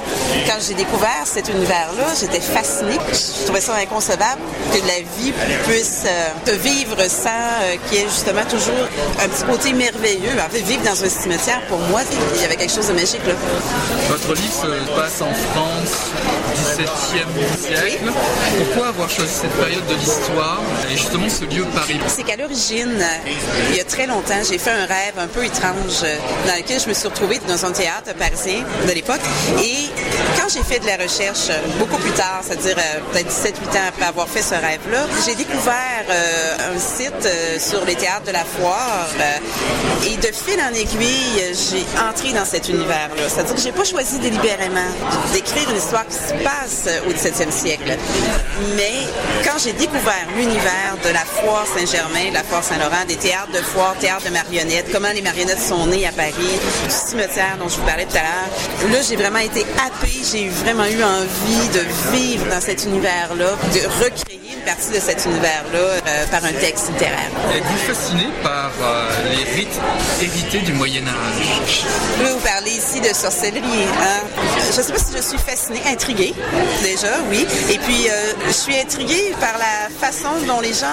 quand 0.47 0.59
j'ai 0.67 0.75
découvert 0.75 1.25
cet 1.25 1.49
univers-là, 1.49 2.07
j'étais 2.19 2.41
fascinée. 2.41 2.99
Je 3.13 3.45
trouvais 3.45 3.61
ça 3.61 3.75
inconcevable 3.75 4.41
que 4.73 4.79
la 4.87 5.01
vie 5.19 5.33
puisse 5.67 6.05
euh, 6.07 6.53
vivre 6.57 6.97
sans 7.09 7.31
euh, 7.31 7.77
qu'il 7.89 7.99
y 7.99 8.01
ait 8.03 8.09
justement 8.09 8.45
toujours 8.49 8.87
un 9.23 9.29
petit 9.29 9.45
côté 9.45 9.73
merveilleux. 9.73 10.33
En 10.45 10.51
fait, 10.51 10.61
vivre 10.61 10.83
dans 10.85 11.05
un 11.05 11.09
cimetière, 11.09 11.61
pour 11.69 11.79
moi, 11.79 12.03
il 12.35 12.43
y 12.43 12.45
avait 12.45 12.57
quelque 12.57 12.73
chose 12.73 12.89
de 12.89 12.93
magique. 12.93 13.27
Là. 13.27 13.35
Votre 14.09 14.35
livre 14.35 14.53
se 14.53 14.91
passe 14.95 15.23
en 15.23 15.33
France, 15.53 16.11
17e 16.79 17.67
siècle. 17.67 18.13
Pourquoi 18.59 18.89
avoir 18.89 19.09
choisi 19.11 19.33
cette 19.33 19.55
période 19.57 19.87
de 19.87 19.95
l'histoire? 19.95 20.61
Et 20.89 20.97
justement 20.97 21.29
ce 21.29 21.45
lieu 21.45 21.65
Paris? 21.75 21.99
C'est 22.09 22.23
qu'à 22.23 22.37
l'origine, 22.37 23.05
il 23.71 23.77
y 23.77 23.81
a 23.81 23.85
très 23.85 24.07
longtemps, 24.07 24.41
j'ai 24.49 24.59
fait 24.59 24.71
un 24.71 24.87
rêve 24.87 25.19
un 25.19 25.27
peu 25.27 25.45
étrange 25.45 26.03
dans 26.47 26.57
lequel 26.57 26.81
je 26.81 26.89
me 26.89 26.95
suis 26.95 27.09
retrouvée 27.09 27.41
dans 27.49 27.65
un 27.65 27.73
théâtre 27.73 28.15
parisien 28.19 28.65
de 28.87 28.93
l'époque. 28.93 29.21
Et 29.63 29.87
quand 30.37 30.49
j'ai 30.49 30.63
fait 30.63 30.79
de 30.81 30.87
la 30.87 30.97
recherche, 30.97 31.51
beaucoup 31.79 31.97
plus 31.99 32.13
tard, 32.13 32.41
c'est-à-dire 32.43 32.77
euh, 32.79 33.01
peut-être 33.13 33.31
17-8 33.31 33.77
ans 33.77 33.89
après 33.89 34.07
avoir 34.07 34.29
fait 34.29 34.43
ce 34.43 34.55
rêve-là, 34.55 35.07
j'ai 35.25 35.35
découvert 35.35 36.05
euh, 36.09 36.75
un 36.75 36.79
site 36.79 37.13
euh, 37.25 37.59
sur 37.59 37.85
les 37.85 37.95
théâtres 37.95 38.27
de 38.27 38.33
la 38.33 38.45
foire. 38.45 39.09
et 40.07 40.17
de 40.17 40.33
fil 40.35 40.61
en 40.61 40.73
aiguille, 40.75 41.55
j'ai 41.55 41.85
entré 42.01 42.33
dans 42.33 42.45
cet 42.45 42.69
univers-là. 42.69 43.29
C'est-à-dire 43.29 43.55
que 43.55 43.61
j'ai 43.61 43.73
pas 43.73 43.85
choisi 43.85 44.19
délibérément 44.19 44.91
d'écrire 45.33 45.69
une 45.71 45.77
histoire 45.77 46.07
qui 46.07 46.15
se 46.15 46.35
passe 46.43 46.89
au 47.07 47.13
17e 47.13 47.51
siècle. 47.51 47.97
Mais 48.77 48.93
quand 49.45 49.59
j'ai 49.63 49.73
découvert 49.73 50.27
l'univers 50.37 50.70
de 51.05 51.13
la 51.13 51.25
foire 51.25 51.67
Saint-Germain, 51.67 52.31
de 52.31 52.35
la 52.35 52.43
foire 52.43 52.63
Saint-Laurent, 52.63 53.05
des 53.07 53.17
théâtres 53.17 53.53
de 53.53 53.59
foire, 53.59 53.97
théâtres 53.99 54.27
de 54.27 54.31
marionnettes, 54.31 54.91
comment 54.93 55.13
les 55.15 55.23
marionnettes 55.23 55.61
sont 55.61 55.87
nées 55.87 56.07
à 56.07 56.13
Paris, 56.13 56.33
du 56.33 56.91
cimetière 56.91 57.57
dont 57.59 57.69
je 57.69 57.77
vous 57.77 57.87
parlais 57.87 58.07
tout 58.07 58.17
à 58.17 58.23
l'heure. 58.23 58.93
Là, 58.93 58.99
j'ai 59.07 59.17
vraiment 59.17 59.39
été 59.39 59.67
happée, 59.79 60.21
j'ai 60.31 60.49
vraiment 60.49 60.85
eu 60.85 61.03
envie 61.03 61.69
de 61.69 62.17
vivre 62.17 62.47
dans 62.47 62.61
cet 62.61 62.85
univers-là, 62.85 63.51
de 63.75 64.05
recréer 64.05 64.40
une 64.61 64.67
partie 64.67 64.91
de 64.91 65.01
cet 65.01 65.25
univers-là 65.25 65.79
euh, 65.79 66.27
par 66.31 66.45
un 66.45 66.53
texte 66.53 66.89
littéraire. 66.89 67.31
Êtes-vous 67.55 67.95
fasciné 67.95 68.27
par 68.43 68.71
euh, 68.83 69.11
les 69.31 69.61
rites 69.61 69.81
hérités 70.21 70.59
du 70.59 70.73
Moyen 70.73 71.03
Âge? 71.03 71.85
Je 72.19 72.25
vais 72.25 72.31
vous 72.31 72.41
parler 72.41 72.71
ici 72.71 73.01
de 73.01 73.15
sorcellerie. 73.15 73.63
Hein? 73.63 74.27
Je 74.73 74.79
ne 74.79 74.83
sais 74.83 74.93
pas 74.93 74.99
si 74.99 75.17
je 75.17 75.23
suis 75.23 75.39
fascinée, 75.39 75.81
intriguée, 75.87 76.35
déjà, 76.83 77.09
oui. 77.31 77.47
Et 77.71 77.79
puis, 77.79 78.09
euh, 78.09 78.33
je 78.47 78.53
suis 78.53 78.79
intriguée 78.79 79.35
par 79.41 79.55
la 79.59 79.89
façon 79.99 80.29
dont 80.47 80.61
les 80.61 80.73
gens, 80.73 80.87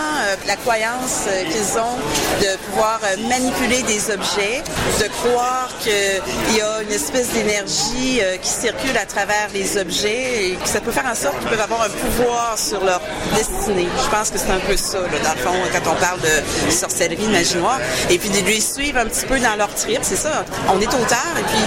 la 0.45 0.55
croyance 0.55 1.25
qu'ils 1.49 1.79
ont 1.79 1.97
de 2.41 2.57
pouvoir 2.69 2.99
manipuler 3.27 3.83
des 3.83 4.11
objets, 4.11 4.63
de 4.99 5.07
croire 5.21 5.69
qu'il 5.81 6.55
y 6.55 6.61
a 6.61 6.81
une 6.83 6.91
espèce 6.91 7.29
d'énergie 7.29 8.21
qui 8.41 8.49
circule 8.49 8.97
à 8.97 9.05
travers 9.05 9.49
les 9.53 9.77
objets 9.77 10.51
et 10.51 10.55
que 10.55 10.67
ça 10.67 10.79
peut 10.79 10.91
faire 10.91 11.05
en 11.09 11.15
sorte 11.15 11.39
qu'ils 11.39 11.49
peuvent 11.49 11.61
avoir 11.61 11.83
un 11.83 11.89
pouvoir 11.89 12.57
sur 12.57 12.83
leur 12.83 13.01
je 13.65 14.09
pense 14.09 14.29
que 14.29 14.37
c'est 14.37 14.51
un 14.51 14.59
peu 14.59 14.77
ça, 14.77 14.99
dans 14.99 15.33
le 15.33 15.39
fond, 15.39 15.53
quand 15.73 15.91
on 15.91 15.95
parle 15.95 16.19
de 16.21 16.71
sorcellerie, 16.71 17.27
magie 17.27 17.57
noire. 17.57 17.79
Et 18.09 18.17
puis 18.17 18.29
de 18.29 18.39
lui 18.45 18.61
suivre 18.61 18.99
un 18.99 19.05
petit 19.05 19.25
peu 19.25 19.39
dans 19.39 19.55
leur 19.55 19.73
trip, 19.73 19.99
c'est 20.01 20.15
ça. 20.15 20.45
On 20.69 20.79
est 20.79 20.87
auteur 20.87 21.33
et 21.39 21.43
puis 21.43 21.61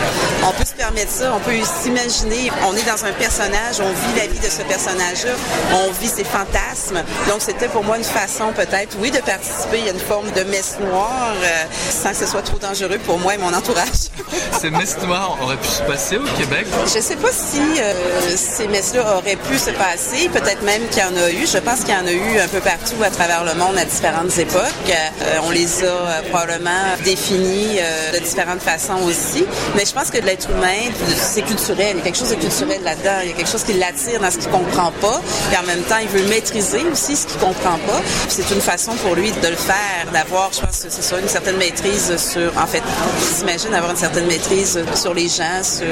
on 0.46 0.52
peut 0.52 0.64
se 0.64 0.74
permettre 0.74 1.10
ça, 1.10 1.32
on 1.34 1.40
peut 1.40 1.56
s'imaginer. 1.82 2.50
On 2.66 2.74
est 2.76 2.86
dans 2.86 3.04
un 3.04 3.12
personnage, 3.12 3.80
on 3.80 3.90
vit 3.90 4.20
la 4.20 4.26
vie 4.26 4.38
de 4.38 4.50
ce 4.50 4.62
personnage-là, 4.62 5.32
on 5.74 5.90
vit 6.00 6.08
ses 6.08 6.24
fantasmes. 6.24 7.02
Donc 7.28 7.40
c'était 7.40 7.68
pour 7.68 7.84
moi 7.84 7.98
une 7.98 8.04
façon 8.04 8.52
peut-être, 8.54 8.96
oui, 9.00 9.10
de 9.10 9.18
participer 9.18 9.88
à 9.88 9.92
une 9.92 10.00
forme 10.00 10.30
de 10.32 10.42
messe 10.44 10.76
noire 10.80 11.34
euh, 11.42 11.64
sans 11.90 12.10
que 12.10 12.16
ce 12.16 12.26
soit 12.26 12.42
trop 12.42 12.58
dangereux 12.58 12.98
pour 13.04 13.18
moi 13.18 13.34
et 13.34 13.38
mon 13.38 13.52
entourage. 13.52 14.10
ces 14.60 14.70
messes 14.70 14.96
noires 15.02 15.36
auraient 15.42 15.56
pu 15.56 15.68
se 15.68 15.82
passer 15.82 16.16
au 16.16 16.24
Québec? 16.38 16.66
Je 16.84 17.00
sais 17.00 17.16
pas 17.16 17.32
si 17.32 17.60
euh, 17.80 17.92
ces 18.36 18.68
messes-là 18.68 19.16
auraient 19.16 19.36
pu 19.36 19.58
se 19.58 19.70
passer. 19.70 20.28
Peut-être 20.32 20.62
même 20.62 20.86
qu'il 20.88 21.02
y 21.02 21.04
en 21.04 21.16
a 21.16 21.30
eu. 21.30 21.46
Je 21.46 21.58
pense 21.58 21.79
qu'il 21.84 21.94
y 21.94 21.96
en 21.96 22.06
a 22.06 22.12
eu 22.12 22.38
un 22.38 22.48
peu 22.48 22.60
partout 22.60 23.02
à 23.02 23.10
travers 23.10 23.44
le 23.44 23.54
monde 23.54 23.78
à 23.78 23.84
différentes 23.84 24.36
époques. 24.38 24.64
Euh, 24.88 25.38
on 25.44 25.50
les 25.50 25.84
a 25.84 25.86
euh, 25.86 26.22
probablement 26.28 26.96
définis 27.04 27.78
euh, 27.78 28.12
de 28.12 28.18
différentes 28.18 28.60
façons 28.60 29.02
aussi. 29.04 29.44
Mais 29.76 29.84
je 29.84 29.92
pense 29.92 30.10
que 30.10 30.18
l'être 30.18 30.50
humain, 30.50 30.90
c'est 31.16 31.42
culturel. 31.42 31.92
Il 31.94 31.98
y 31.98 32.00
a 32.00 32.04
quelque 32.04 32.18
chose 32.18 32.30
de 32.30 32.34
culturel 32.34 32.82
là-dedans. 32.82 33.20
Il 33.22 33.30
y 33.30 33.32
a 33.32 33.36
quelque 33.36 33.50
chose 33.50 33.64
qui 33.64 33.74
l'attire 33.74 34.20
dans 34.20 34.30
ce 34.30 34.38
qu'il 34.38 34.50
comprend 34.50 34.90
pas. 35.00 35.20
Et 35.52 35.56
en 35.56 35.62
même 35.62 35.82
temps, 35.82 35.98
il 36.02 36.08
veut 36.08 36.26
maîtriser 36.28 36.84
aussi 36.92 37.16
ce 37.16 37.26
qu'il 37.26 37.38
comprend 37.38 37.78
pas. 37.86 38.00
C'est 38.28 38.50
une 38.50 38.60
façon 38.60 38.92
pour 38.96 39.14
lui 39.14 39.30
de 39.30 39.48
le 39.48 39.56
faire, 39.56 40.10
d'avoir, 40.12 40.52
je 40.52 40.60
pense, 40.60 40.86
c'est 40.88 40.90
ça, 40.90 41.18
une 41.18 41.28
certaine 41.28 41.56
maîtrise 41.56 42.16
sur, 42.16 42.50
en 42.58 42.66
fait, 42.66 42.82
s'imagine 43.20 43.72
avoir 43.74 43.92
une 43.92 43.96
certaine 43.96 44.26
maîtrise 44.26 44.78
sur 44.94 45.14
les 45.14 45.28
gens, 45.28 45.62
sur... 45.62 45.86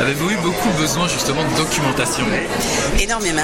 Avez-vous 0.00 0.30
eu 0.30 0.36
beaucoup 0.36 0.70
besoin 0.78 1.08
justement 1.08 1.42
de 1.44 1.56
documentation? 1.56 2.24
Énormément. 3.00 3.42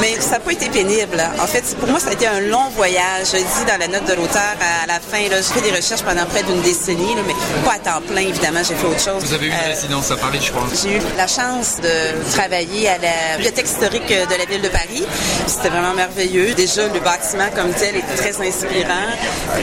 Mais 0.00 0.20
ça 0.20 0.32
n'a 0.32 0.40
pas 0.40 0.52
été 0.52 0.68
pénible 0.68 0.99
en 1.02 1.46
fait, 1.46 1.76
pour 1.78 1.88
moi, 1.88 1.98
ça 1.98 2.10
a 2.10 2.12
été 2.12 2.26
un 2.26 2.40
long 2.40 2.68
voyage. 2.76 3.28
Je 3.32 3.38
dis 3.38 3.64
dans 3.66 3.78
la 3.78 3.88
note 3.88 4.04
de 4.06 4.14
l'auteur 4.14 4.54
à 4.82 4.86
la 4.86 5.00
fin, 5.00 5.18
j'ai 5.30 5.42
fait 5.42 5.60
des 5.62 5.74
recherches 5.74 6.02
pendant 6.02 6.26
près 6.26 6.42
d'une 6.42 6.60
décennie, 6.60 7.14
mais 7.26 7.34
pas 7.64 7.74
à 7.74 7.78
temps 7.78 8.02
plein, 8.06 8.20
évidemment, 8.20 8.60
j'ai 8.66 8.74
fait 8.74 8.86
autre 8.86 9.00
chose. 9.00 9.24
Vous 9.24 9.32
avez 9.32 9.46
eu 9.46 9.48
une 9.48 9.54
euh, 9.54 9.68
résidence 9.68 10.10
à 10.10 10.16
Paris, 10.16 10.40
je 10.42 10.50
crois. 10.50 10.66
J'ai 10.82 10.96
eu 10.96 11.00
la 11.16 11.26
chance 11.26 11.76
de 11.82 12.30
travailler 12.32 12.88
à 12.88 12.98
la 12.98 13.36
bibliothèque 13.36 13.66
historique 13.66 14.08
de 14.08 14.38
la 14.38 14.44
ville 14.44 14.60
de 14.60 14.68
Paris. 14.68 15.04
C'était 15.46 15.70
vraiment 15.70 15.94
merveilleux. 15.94 16.54
Déjà, 16.54 16.86
le 16.88 17.00
bâtiment 17.00 17.48
comme 17.54 17.72
tel 17.72 17.96
était 17.96 18.14
très 18.16 18.46
inspirant. 18.46 19.08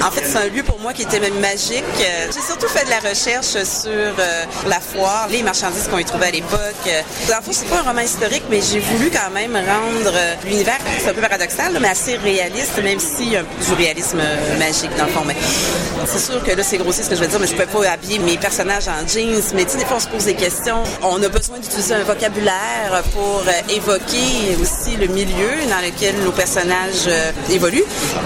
En 0.04 0.12
fait, 0.12 0.24
c'est 0.26 0.38
un 0.38 0.48
lieu 0.48 0.64
pour 0.64 0.80
moi 0.80 0.94
qui 0.94 1.04
était 1.04 1.20
même 1.20 1.40
magique. 1.40 1.84
J'ai 1.98 2.42
surtout 2.42 2.68
fait 2.68 2.86
de 2.86 2.90
la 2.90 3.10
recherche 3.10 3.64
sur 3.64 3.92
euh, 3.92 4.46
la 4.68 4.80
foire, 4.80 5.28
les 5.30 5.44
marchandises 5.44 5.88
qu'on 5.88 6.00
y 6.00 6.06
trouvait 6.06 6.28
à 6.28 6.32
l'époque. 6.32 6.90
Dans 7.30 7.38
le 7.38 7.44
fond, 7.44 7.52
c'est 7.52 7.70
pas 7.70 7.80
un 7.80 7.90
roman 7.90 8.02
historique, 8.02 8.44
mais 8.50 8.60
j'ai 8.62 8.80
voulu 8.80 9.12
quand 9.12 9.32
même 9.34 9.54
rendre 9.54 10.18
l'univers, 10.46 10.80
ce 11.06 11.12
peu 11.12 11.22
paradoxal, 11.28 11.78
mais 11.82 11.90
assez 11.90 12.16
réaliste, 12.16 12.82
même 12.84 13.00
si 13.00 13.36
un 13.36 13.44
peu 13.44 13.66
du 13.66 13.74
réalisme 13.74 14.22
magique 14.58 14.96
dans 14.98 15.06
le 15.06 15.12
fond. 15.12 15.24
Mais 15.26 15.36
c'est 16.06 16.20
sûr 16.20 16.42
que 16.44 16.52
là, 16.52 16.64
c'est 16.64 16.78
grossier 16.78 17.04
ce 17.04 17.10
que 17.10 17.16
je 17.16 17.22
veux 17.22 17.28
dire, 17.28 17.40
mais 17.40 17.48
je 17.48 17.56
peux 17.56 17.66
pas 17.66 17.90
habiller 17.92 18.20
mes 18.20 18.38
personnages 18.38 18.88
en 18.88 19.06
jeans. 19.08 19.42
Mais 19.54 19.66
tu 19.66 19.72
sais, 19.72 19.78
des 19.78 19.86
fois, 19.86 19.98
on 19.98 20.00
se 20.00 20.08
pose 20.08 20.26
des 20.26 20.36
questions. 20.36 20.84
On 21.02 21.22
a 21.22 21.30
besoin 21.30 21.60
d'utiliser 21.60 21.96
un 21.96 22.04
vocabulaire 22.04 23.04
pour 23.14 23.44
évoquer 23.70 24.58
aussi 24.62 24.96
le 24.98 25.08
milieu 25.08 25.52
dans 25.70 25.82
lequel 25.86 26.16
nos 26.24 26.32
personnages 26.32 27.10
évoluent. 27.50 27.84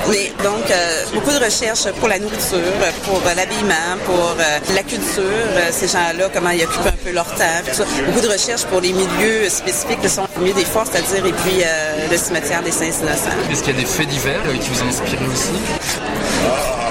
Mais 0.10 0.32
donc, 0.44 0.66
beaucoup 1.14 1.32
de 1.32 1.44
recherches 1.44 1.92
pour 2.00 2.08
la 2.08 2.20
nourriture, 2.20 2.60
pour 3.06 3.22
l'habillement, 3.36 3.98
pour 4.06 4.36
la 4.76 4.84
culture, 4.84 5.24
ces 5.72 5.88
gens-là, 5.88 6.30
comment 6.34 6.52
ils 6.52 6.64
occupent 6.64 6.88
un 6.88 7.04
peu 7.04 7.12
leur 7.12 7.26
temps. 7.26 7.62
Beaucoup 8.06 8.22
de 8.22 8.32
recherches 8.32 8.66
pour 8.66 8.82
les 8.82 8.94
milieux 8.94 9.50
spécifiques 9.50 10.02
qui 10.02 10.10
sont 10.10 10.28
le 10.38 10.44
milieu 10.44 10.54
des 10.54 10.66
forces, 10.66 10.90
c'est-à-dire, 10.92 11.26
et 11.26 11.34
puis 11.34 11.64
le 12.10 12.18
cimetière 12.18 12.62
des 12.64 12.72
Saints-Innocents. 12.72 13.30
Est-ce 13.52 13.64
qu'il 13.64 13.76
y 13.76 13.78
a 13.78 13.82
des 13.82 13.88
faits 13.88 14.08
divers 14.08 14.42
qui 14.60 14.70
vous 14.70 14.84
ont 14.84 14.88
inspiré 14.88 15.26
aussi? 15.26 15.52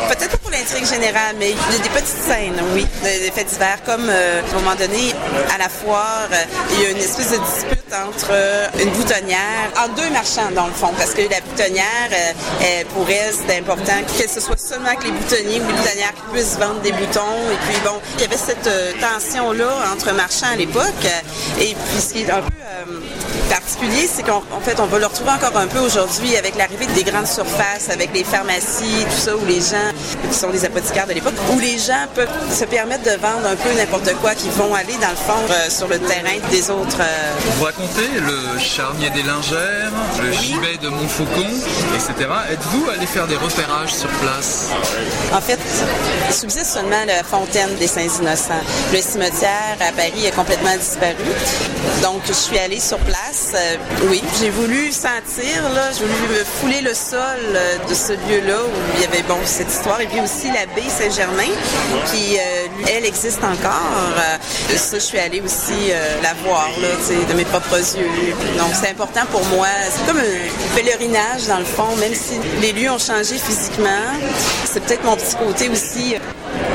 Peut-être 0.09 0.31
pas 0.31 0.39
pour 0.39 0.51
l'intrigue 0.51 0.87
générale, 0.87 1.37
mais 1.39 1.51
il 1.51 1.57
y 1.57 1.79
a 1.79 1.83
des 1.83 1.89
petites 1.89 2.09
scènes, 2.09 2.61
oui, 2.75 2.87
des 3.03 3.31
faits 3.31 3.47
divers, 3.47 3.79
comme 3.87 4.11
à 4.11 4.41
un 4.41 4.61
moment 4.61 4.75
donné, 4.75 5.15
à 5.55 5.59
la 5.59 5.69
foire, 5.69 6.29
il 6.73 6.83
y 6.83 6.87
a 6.87 6.91
une 6.91 6.97
espèce 6.97 7.31
de 7.31 7.37
dispute 7.37 7.79
entre 7.95 8.33
une 8.81 8.91
boutonnière, 8.91 9.71
entre 9.77 9.95
deux 9.95 10.11
marchands 10.11 10.51
dans 10.55 10.67
le 10.67 10.73
fond, 10.73 10.93
parce 10.99 11.15
que 11.15 11.23
la 11.23 11.41
boutonnière, 11.41 12.11
pour 12.93 13.09
elle, 13.09 13.33
c'était 13.33 13.59
important 13.59 14.03
que 14.19 14.29
ce 14.29 14.41
soit 14.41 14.59
seulement 14.59 14.95
que 14.97 15.05
les 15.05 15.13
boutonniers 15.13 15.61
ou 15.61 15.67
les 15.69 15.75
boutonnières 15.75 16.15
qui 16.15 16.33
puissent 16.33 16.59
vendre 16.59 16.81
des 16.81 16.93
boutons. 16.93 17.39
Et 17.53 17.59
puis 17.69 17.81
bon, 17.85 18.01
il 18.17 18.23
y 18.23 18.25
avait 18.25 18.37
cette 18.37 18.69
tension-là 19.01 19.93
entre 19.93 20.13
marchands 20.13 20.53
à 20.53 20.57
l'époque. 20.57 21.07
Et 21.61 21.77
puis 21.89 22.01
ce 22.01 22.13
qui 22.13 22.23
est 22.23 22.31
un 22.31 22.43
peu 22.43 22.51
particulier, 23.51 24.09
c'est 24.13 24.23
qu'en 24.23 24.43
fait, 24.63 24.79
on 24.81 24.87
va 24.87 24.99
le 24.99 25.07
retrouver 25.07 25.31
encore 25.31 25.57
un 25.57 25.67
peu 25.67 25.81
aujourd'hui 25.81 26.37
avec 26.37 26.57
l'arrivée 26.57 26.87
des 26.87 27.03
grandes 27.03 27.27
surfaces, 27.27 27.91
avec 27.91 28.11
les 28.15 28.25
pharmacies, 28.25 29.05
tout 29.05 29.21
ça, 29.21 29.37
où 29.37 29.45
les 29.45 29.61
gens, 29.61 29.91
qui 30.31 30.39
sont 30.39 30.51
des 30.51 30.65
apothicaires 30.65 31.07
de 31.07 31.13
l'époque, 31.13 31.35
où 31.53 31.59
les 31.59 31.79
gens 31.79 32.07
peuvent 32.15 32.29
se 32.51 32.65
permettre 32.65 33.03
de 33.03 33.17
vendre 33.21 33.47
un 33.47 33.57
peu 33.57 33.73
n'importe 33.77 34.15
quoi, 34.21 34.35
qui 34.35 34.49
vont 34.51 34.73
aller, 34.75 34.95
dans 35.01 35.11
le 35.11 35.17
fond, 35.17 35.43
sur 35.69 35.89
le 35.89 35.99
terrain 35.99 36.39
des 36.51 36.71
autres. 36.71 36.99
Vous 37.59 37.65
racontez 37.65 38.09
le 38.21 38.59
charnier 38.59 39.11
des 39.11 39.23
lingères, 39.23 39.91
le 40.23 40.33
gibet 40.33 40.77
de 40.81 40.89
Montfaucon, 40.89 41.51
etc. 41.95 42.31
Êtes-vous 42.53 42.89
allé 42.91 43.07
faire 43.07 43.27
des 43.27 43.37
repérages 43.37 43.95
sur 43.95 44.09
place? 44.23 44.69
En 45.33 45.41
fait, 45.41 45.59
il 46.29 46.35
subsiste 46.35 46.67
seulement 46.67 47.05
la 47.07 47.25
fontaine 47.25 47.75
des 47.77 47.89
Saints-Innocents. 47.89 48.65
Le 48.93 49.01
cimetière 49.01 49.77
à 49.81 49.93
Paris 49.93 50.27
a 50.29 50.31
complètement 50.31 50.77
disparu. 50.77 51.17
Donc, 52.03 52.23
je 52.27 52.33
suis 52.33 52.59
allée 52.59 52.81
sur 52.81 52.99
place. 52.99 53.40
Oui, 54.09 54.23
j'ai 54.41 54.51
voulu 54.51 54.93
sentir, 54.93 55.63
là, 55.75 55.91
j'ai 55.93 56.05
voulu 56.05 56.39
me 56.39 56.45
fouler 56.45 56.81
le 56.83 56.95
sol 56.95 57.39
de 57.89 57.95
ce 57.95 58.13
lieu-là 58.13 58.59
où 58.65 58.97
il 58.97 59.03
y 59.03 59.05
avait, 59.05 59.23
bon, 59.23 59.39
cette 59.45 59.71
histoire. 59.71 60.01
Et 60.01 60.07
puis 60.07 60.21
aussi 60.21 60.49
l'abbaye 60.49 60.89
Saint-Germain, 60.89 61.53
qui, 62.11 62.39
elle, 62.89 63.05
existe 63.05 63.43
encore. 63.43 64.15
ça, 64.77 64.99
je 64.99 65.05
suis 65.05 65.19
allée 65.19 65.41
aussi 65.41 65.93
la 66.23 66.35
voir, 66.45 66.69
là, 66.81 66.89
de 67.29 67.35
mes 67.35 67.45
propres 67.45 67.79
yeux. 67.97 68.35
Donc, 68.59 68.71
c'est 68.81 68.91
important 68.91 69.27
pour 69.31 69.45
moi. 69.47 69.69
C'est 69.91 70.07
comme 70.07 70.21
un 70.21 70.75
pèlerinage, 70.77 71.47
dans 71.49 71.59
le 71.59 71.65
fond, 71.65 71.97
même 71.97 72.15
si 72.15 72.39
les 72.61 72.73
lieux 72.73 72.91
ont 72.91 72.99
changé 72.99 73.37
physiquement. 73.37 74.07
C'est 74.65 74.81
peut-être 74.85 75.05
mon 75.05 75.17
petit 75.17 75.37
côté 75.37 75.69
aussi 75.69 76.17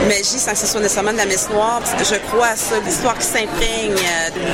magie 0.06 0.40
sans 0.40 0.52
que 0.52 0.58
ce 0.58 0.68
soit 0.68 0.82
nécessairement 0.82 1.14
de 1.14 1.18
la 1.18 1.26
messe 1.26 1.50
noire. 1.50 1.82
Je 2.00 2.16
crois 2.28 2.48
à 2.48 2.56
ça, 2.56 2.76
l'histoire 2.86 3.18
qui 3.18 3.26
s'imprègne 3.26 3.96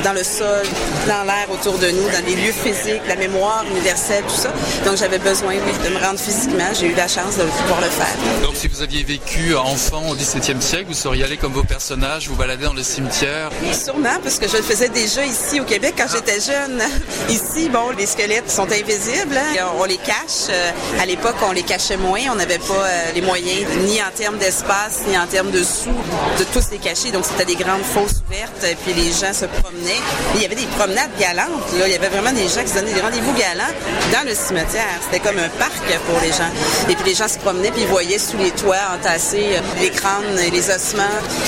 dans 0.04 0.12
le 0.12 0.24
sol, 0.24 0.66
dans 1.06 1.24
l'air 1.24 1.46
autour 1.50 1.78
de 1.78 1.90
nous, 1.90 2.08
dans 2.10 2.24
les 2.26 2.34
lieux 2.36 2.52
physiques, 2.52 3.02
la 3.08 3.16
mémoire 3.16 3.64
universelle, 3.70 4.24
tout 4.24 4.34
ça. 4.34 4.52
Donc 4.84 4.96
j'avais 4.96 5.18
besoin 5.18 5.54
oui, 5.54 5.72
de 5.84 5.94
me 5.94 6.04
rendre 6.04 6.18
physiquement. 6.18 6.68
J'ai 6.78 6.86
eu 6.86 6.94
la 6.94 7.08
chance 7.08 7.36
de 7.36 7.44
pouvoir 7.44 7.80
le 7.80 7.88
faire. 7.88 8.42
Donc 8.42 8.56
si 8.56 8.68
vous 8.68 8.82
aviez 8.82 9.04
vécu 9.04 9.54
enfant 9.54 10.08
au 10.08 10.16
17e 10.16 10.60
siècle, 10.60 10.86
vous 10.88 10.94
seriez 10.94 11.24
allé 11.24 11.36
comme 11.36 11.52
vos 11.52 11.64
personnages, 11.64 12.28
vous 12.28 12.36
balader 12.36 12.64
dans 12.64 12.74
le 12.74 12.82
cimetière 12.82 13.50
Sûrement, 13.72 14.18
parce 14.22 14.38
que 14.38 14.48
je 14.48 14.56
le 14.56 14.62
faisais 14.62 14.88
déjà 14.88 15.24
ici 15.24 15.60
au 15.60 15.64
Québec 15.64 15.94
quand 15.96 16.06
j'étais 16.12 16.40
jeune. 16.40 16.82
Ici, 17.28 17.68
bon, 17.68 17.90
les 17.96 18.06
squelettes 18.06 18.50
sont 18.50 18.70
invisibles. 18.70 19.36
Hein. 19.36 19.66
On 19.78 19.84
les 19.84 19.96
cache. 19.96 20.52
À 21.00 21.06
l'époque, 21.06 21.36
on 21.46 21.52
les 21.52 21.62
cachait 21.62 21.96
moins. 21.96 22.20
On 22.30 22.34
n'avait 22.34 22.58
pas 22.58 22.86
les 23.14 23.20
moyens, 23.20 23.66
ni 23.84 24.00
en 24.02 24.10
termes 24.14 24.38
d'espace, 24.38 25.00
ni 25.08 25.16
en 25.16 25.26
termes 25.26 25.41
de 25.50 25.62
sous, 25.62 25.90
de 26.38 26.44
tous 26.52 26.70
les 26.70 26.78
cacher. 26.78 27.10
Donc, 27.10 27.24
c'était 27.24 27.44
des 27.44 27.56
grandes 27.56 27.82
fosses 27.82 28.22
ouvertes, 28.28 28.64
et 28.64 28.76
puis 28.76 28.94
les 28.94 29.10
gens 29.12 29.32
se 29.32 29.46
promenaient. 29.46 30.02
il 30.34 30.42
y 30.42 30.44
avait 30.44 30.54
des 30.54 30.66
promenades 30.78 31.10
galantes. 31.18 31.72
Là. 31.78 31.86
Il 31.86 31.92
y 31.92 31.96
avait 31.96 32.08
vraiment 32.08 32.32
des 32.32 32.48
gens 32.48 32.62
qui 32.62 32.68
se 32.68 32.74
donnaient 32.78 32.94
des 32.94 33.00
rendez-vous 33.00 33.32
galants 33.34 33.74
dans 34.12 34.26
le 34.28 34.34
cimetière. 34.34 34.98
C'était 35.02 35.20
comme 35.20 35.38
un 35.38 35.48
parc 35.58 35.82
pour 36.06 36.20
les 36.20 36.32
gens. 36.32 36.50
Et 36.88 36.94
puis 36.94 37.10
les 37.10 37.14
gens 37.14 37.28
se 37.28 37.38
promenaient, 37.38 37.70
puis 37.70 37.82
ils 37.82 37.88
voyaient 37.88 38.18
sous 38.18 38.38
les 38.38 38.50
toits 38.50 38.76
entassés 38.94 39.60
les 39.80 39.90
crânes 39.90 40.38
et 40.44 40.50
les 40.50 40.70
ossements 40.70 41.02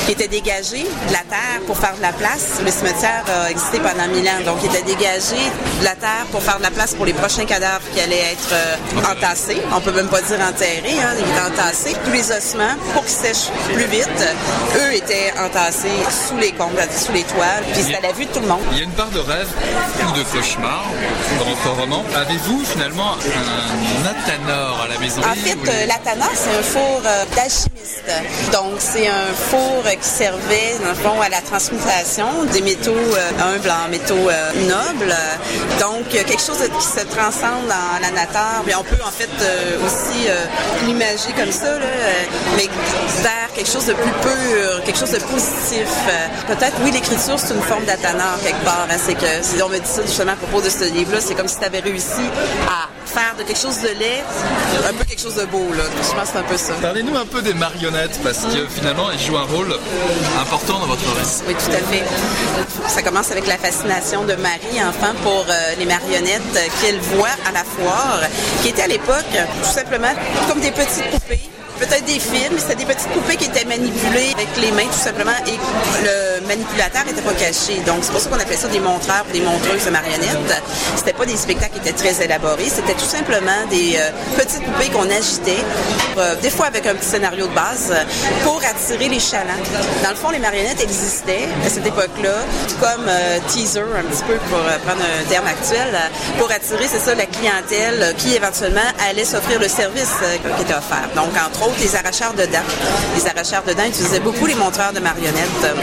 qui 0.07 0.13
étaient 0.13 0.29
dégagés 0.29 0.87
de 1.09 1.13
la 1.13 1.21
terre 1.21 1.61
pour 1.67 1.77
faire 1.77 1.97
de 1.97 2.03
la 2.03 2.13
place. 2.13 2.61
Le 2.65 2.71
cimetière 2.71 3.25
a 3.29 3.51
existé 3.51 3.79
pendant 3.79 4.09
mille 4.09 4.29
ans, 4.29 4.43
donc 4.45 4.59
il 4.63 4.71
était 4.71 4.83
dégagé 4.83 5.37
de 5.81 5.85
la 5.85 5.95
terre 5.95 6.27
pour 6.33 6.43
faire 6.43 6.59
de 6.59 6.63
la 6.63 6.71
place 6.71 6.95
pour 6.95 7.07
les 7.07 7.13
prochains 7.13 7.45
cadavres 7.45 7.85
qui 7.95 8.01
allaient 8.01 8.33
être 8.33 8.55
entassés. 9.11 9.61
On 9.75 9.81
peut 9.81 9.93
même 9.93 10.09
pas 10.09 10.23
dire 10.23 10.41
enterrés, 10.41 10.99
hein, 11.01 11.15
ils 11.19 11.25
étaient 11.25 11.61
entassés. 11.61 11.95
Tous 12.05 12.13
les 12.13 12.31
ossements, 12.31 12.77
pour 12.93 13.05
qu'ils 13.05 13.15
sèchent 13.15 13.51
plus 13.73 13.84
vite, 13.87 14.09
eux 14.77 14.95
étaient 14.95 15.33
entassés 15.39 15.89
sous 16.11 16.37
les 16.37 16.53
combles, 16.53 16.81
sous 16.97 17.13
les 17.13 17.23
toiles, 17.23 17.65
puis 17.73 17.83
c'était 17.83 17.97
à 17.97 18.01
la 18.01 18.13
vue 18.13 18.27
de 18.27 18.31
tout 18.31 18.41
le 18.41 18.47
monde. 18.47 18.61
Il 18.73 18.79
y 18.79 18.81
a 18.81 18.85
une 18.85 18.91
part 18.91 19.11
de 19.11 19.21
rêve 19.21 19.49
ou 20.09 20.19
de 20.19 20.23
cauchemar 20.25 20.85
dans 21.39 21.45
votre 21.45 21.81
roman. 21.81 22.05
Avez-vous 22.15 22.65
finalement 22.65 23.13
un 23.15 24.07
athanor 24.07 24.83
à 24.85 24.89
la 24.89 24.99
maison? 24.99 25.21
En 25.23 25.35
fait, 25.35 25.59
euh, 25.69 25.87
l'athanor, 25.87 26.31
c'est 26.35 26.57
un 26.57 26.63
four 26.63 27.03
euh, 27.05 27.25
Donc, 28.53 28.77
c'est 28.79 29.09
un 29.09 29.33
four 29.35 29.83
qui 30.01 30.09
servait, 30.09 30.79
dans 30.83 30.91
le 30.91 30.95
fond, 30.95 31.21
à 31.21 31.29
la 31.29 31.41
transmutation 31.41 32.45
des 32.53 32.61
métaux 32.61 32.93
euh, 32.93 33.31
humbles 33.43 33.71
en 33.71 33.89
métaux 33.89 34.15
nobles. 34.15 35.15
Donc, 35.81 36.09
quelque 36.09 36.41
chose 36.41 36.59
qui 36.59 36.87
se 36.87 37.05
transcende 37.07 37.67
dans 37.69 38.01
la 38.01 38.11
nature. 38.11 38.63
Puis 38.65 38.75
on 38.75 38.85
peut, 38.85 39.03
en 39.05 39.11
fait, 39.11 39.31
aussi 39.85 40.29
l'imager 40.87 41.33
comme 41.37 41.53
ça, 41.53 41.79
mais 42.57 42.69
vers 43.23 43.53
quelque 43.55 43.71
chose 43.71 43.87
de 43.87 43.95
plus 43.95 44.13
pur, 44.23 44.85
quelque 44.85 44.99
chose 44.99 45.13
de 45.13 45.19
positif. 45.19 45.89
Peut-être, 46.47 46.77
oui, 46.85 46.91
l'écriture, 46.91 47.39
c'est 47.39 47.55
une 47.55 47.63
forme 47.63 47.85
d'athanor 47.85 48.39
quelque 48.43 48.65
part. 48.65 48.87
Hein, 48.91 48.97
c'est 49.05 49.15
que, 49.15 49.43
si 49.43 49.61
on 49.63 49.69
me 49.69 49.79
dit 49.79 49.89
ça 49.89 50.03
justement 50.03 50.33
à 50.33 50.37
propos 50.37 50.61
de 50.61 50.69
ce 50.71 50.85
livre-là, 50.85 51.21
c'est 51.21 51.35
comme 51.35 51.49
si 51.49 51.59
tu 51.59 51.65
avais 51.65 51.81
réussi 51.81 52.23
à 52.69 52.89
faire 53.07 53.35
de 53.39 53.43
quelque 53.43 53.61
chose 53.61 53.81
de 53.81 53.89
laid 53.89 54.25
un 54.89 54.93
peu 54.93 55.05
quelque 55.05 55.21
chose 55.21 55.37
de 55.37 55.45
beau. 55.47 55.73
Là. 55.73 55.85
Je 56.03 56.15
pense 56.15 56.25
que 56.25 56.33
c'est 56.33 56.39
un 56.39 56.43
peu 56.43 56.57
ça. 56.57 56.75
Parlez-nous 56.83 57.17
un 57.17 57.27
peu 57.27 57.43
des 57.43 57.55
marionnettes, 57.55 58.21
parce 58.23 58.41
que 58.41 58.67
finalement, 58.69 59.11
elles 59.11 59.19
jouent 59.19 59.39
un 59.39 59.45
rôle 59.45 59.75
important 60.41 60.79
dans 60.79 60.87
votre 60.87 61.17
récit. 61.17 61.43
Oui, 61.49 61.55
tout 61.55 61.71
à 61.71 61.79
fait. 61.79 62.03
Ça 62.89 63.03
commence 63.03 63.31
avec 63.31 63.47
la 63.47 63.57
fascination 63.57 64.25
de 64.25 64.35
Marie, 64.35 64.83
enfant, 64.87 65.15
pour 65.23 65.47
euh, 65.49 65.75
les 65.79 65.87
marionnettes 65.87 66.43
qu'elle 66.81 67.01
voit 67.01 67.35
à 67.49 67.53
la 67.53 67.65
foire, 67.65 68.21
qui 68.63 68.69
étaient 68.69 68.83
à 68.83 68.89
l'époque 68.89 69.25
tout 69.63 69.71
simplement 69.71 70.13
comme 70.49 70.61
des 70.61 70.71
petites 70.71 71.11
poupées 71.11 71.41
peut-être 71.79 72.05
des 72.05 72.19
films, 72.19 72.59
c'était 72.59 72.77
des 72.77 72.85
petites 72.85 73.09
poupées 73.09 73.37
qui 73.37 73.47
étaient 73.47 73.65
manipulées 73.65 74.33
avec 74.35 74.49
les 74.61 74.71
mains 74.73 74.87
tout 74.87 75.05
simplement 75.05 75.37
et 75.47 75.59
le 76.05 76.47
manipulateur 76.47 77.05
n'était 77.05 77.23
pas 77.23 77.33
caché. 77.35 77.81
Donc 77.87 77.99
c'est 78.03 78.13
pour 78.13 78.21
ça 78.21 78.31
qu'on 78.31 78.39
appelait 78.39 78.57
ça 78.57 78.69
des 78.69 78.81
montreurs 78.81 79.25
des 79.33 79.41
montreuses 79.41 79.85
de 79.85 79.91
marionnettes. 79.91 80.63
C'était 80.97 81.13
pas 81.13 81.27
des 81.27 81.37
spectacles 81.37 81.75
qui 81.75 81.89
étaient 81.89 81.99
très 81.99 82.25
élaborés, 82.25 82.69
c'était 82.69 82.95
tout 82.95 83.05
simplement 83.05 83.67
des 83.71 83.97
euh, 83.97 84.11
petites 84.37 84.63
poupées 84.65 84.91
qu'on 84.91 85.11
agitait, 85.11 85.63
euh, 86.19 86.35
des 86.41 86.51
fois 86.51 86.67
avec 86.67 86.87
un 86.87 86.95
petit 86.95 87.09
scénario 87.09 87.47
de 87.47 87.55
base, 87.55 87.93
pour 88.43 88.61
attirer 88.65 89.09
les 89.09 89.21
chalands. 89.21 89.53
Dans 90.03 90.11
le 90.11 90.17
fond, 90.17 90.31
les 90.31 90.39
marionnettes 90.39 90.83
existaient 90.83 91.49
à 91.65 91.69
cette 91.69 91.87
époque-là, 91.87 92.37
comme 92.81 93.07
euh, 93.09 93.39
teaser 93.49 93.81
un 93.81 94.05
petit 94.05 94.23
peu 94.25 94.35
pour 94.49 94.59
prendre 94.59 95.03
un 95.03 95.25
terme 95.29 95.47
actuel, 95.47 95.99
pour 96.39 96.51
attirer, 96.51 96.87
c'est 96.89 97.01
ça, 97.01 97.15
la 97.15 97.27
clientèle 97.27 98.15
qui 98.17 98.35
éventuellement 98.35 98.81
allait 99.09 99.25
s'offrir 99.25 99.61
le 99.61 99.69
service 99.69 100.15
qui 100.43 100.63
était 100.63 100.75
offert. 100.75 101.09
Donc 101.15 101.31
entre 101.35 101.64
les 101.79 101.95
arracheurs 101.97 102.33
de 102.35 102.45
dents. 102.45 102.67
Les 103.17 103.27
arracheurs 103.27 103.63
de 103.63 103.73
dents 103.73 103.85
utilisaient 103.87 104.21
beaucoup 104.21 104.47
les 104.47 104.55
montreurs 104.55 104.93
de 104.93 105.01
marionnettes 105.01 105.77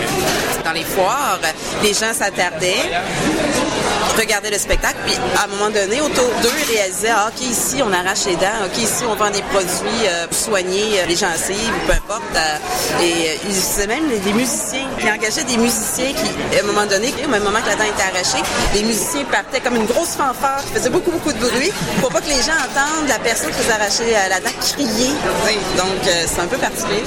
dans 0.63 0.71
les 0.71 0.83
foires. 0.83 1.39
Les 1.81 1.93
gens 1.93 2.13
s'attardaient, 2.13 2.91
regardaient 4.19 4.51
le 4.51 4.57
spectacle, 4.57 4.97
puis 5.05 5.15
à 5.37 5.45
un 5.45 5.47
moment 5.47 5.69
donné, 5.69 6.01
autour 6.01 6.29
d'eux, 6.41 6.49
ils 6.67 6.75
réalisaient, 6.77 7.11
ah, 7.11 7.29
OK, 7.29 7.41
ici, 7.41 7.81
on 7.83 7.91
arrache 7.91 8.25
les 8.25 8.35
dents, 8.35 8.65
OK, 8.65 8.77
ici, 8.77 9.03
on 9.07 9.15
vend 9.15 9.29
des 9.29 9.41
produits 9.43 10.07
pour 10.29 10.37
soigner 10.37 11.01
les 11.07 11.15
gencives, 11.15 11.73
peu 11.87 11.93
importe. 11.93 12.23
et 13.01 13.39
ils 13.47 13.57
utilisaient 13.57 13.87
même 13.87 14.07
des 14.07 14.33
musiciens. 14.33 14.87
Ils 14.99 15.09
engageaient 15.09 15.43
des 15.43 15.57
musiciens 15.57 16.13
qui, 16.13 16.57
à 16.57 16.63
un 16.63 16.67
moment 16.67 16.85
donné, 16.85 17.13
au 17.23 17.29
même 17.29 17.43
moment 17.43 17.59
que 17.61 17.67
la 17.67 17.75
dent 17.75 17.85
était 17.85 18.03
arrachée, 18.03 18.43
les 18.73 18.83
musiciens 18.83 19.23
partaient 19.25 19.59
comme 19.59 19.75
une 19.75 19.85
grosse 19.85 20.15
fanfare 20.15 20.63
qui 20.65 20.73
faisait 20.73 20.89
beaucoup, 20.89 21.11
beaucoup 21.11 21.33
de 21.33 21.39
bruit 21.39 21.71
pour 21.99 22.09
pas 22.09 22.21
que 22.21 22.29
les 22.29 22.41
gens 22.41 22.57
entendent 22.57 23.07
la 23.07 23.19
personne 23.19 23.49
qui 23.51 23.57
faisait 23.57 23.73
arracher 23.73 24.11
la 24.29 24.39
dent 24.39 24.55
crier. 24.59 25.11
Donc, 25.77 26.01
c'est 26.03 26.41
un 26.41 26.47
peu 26.47 26.57
particulier. 26.57 27.03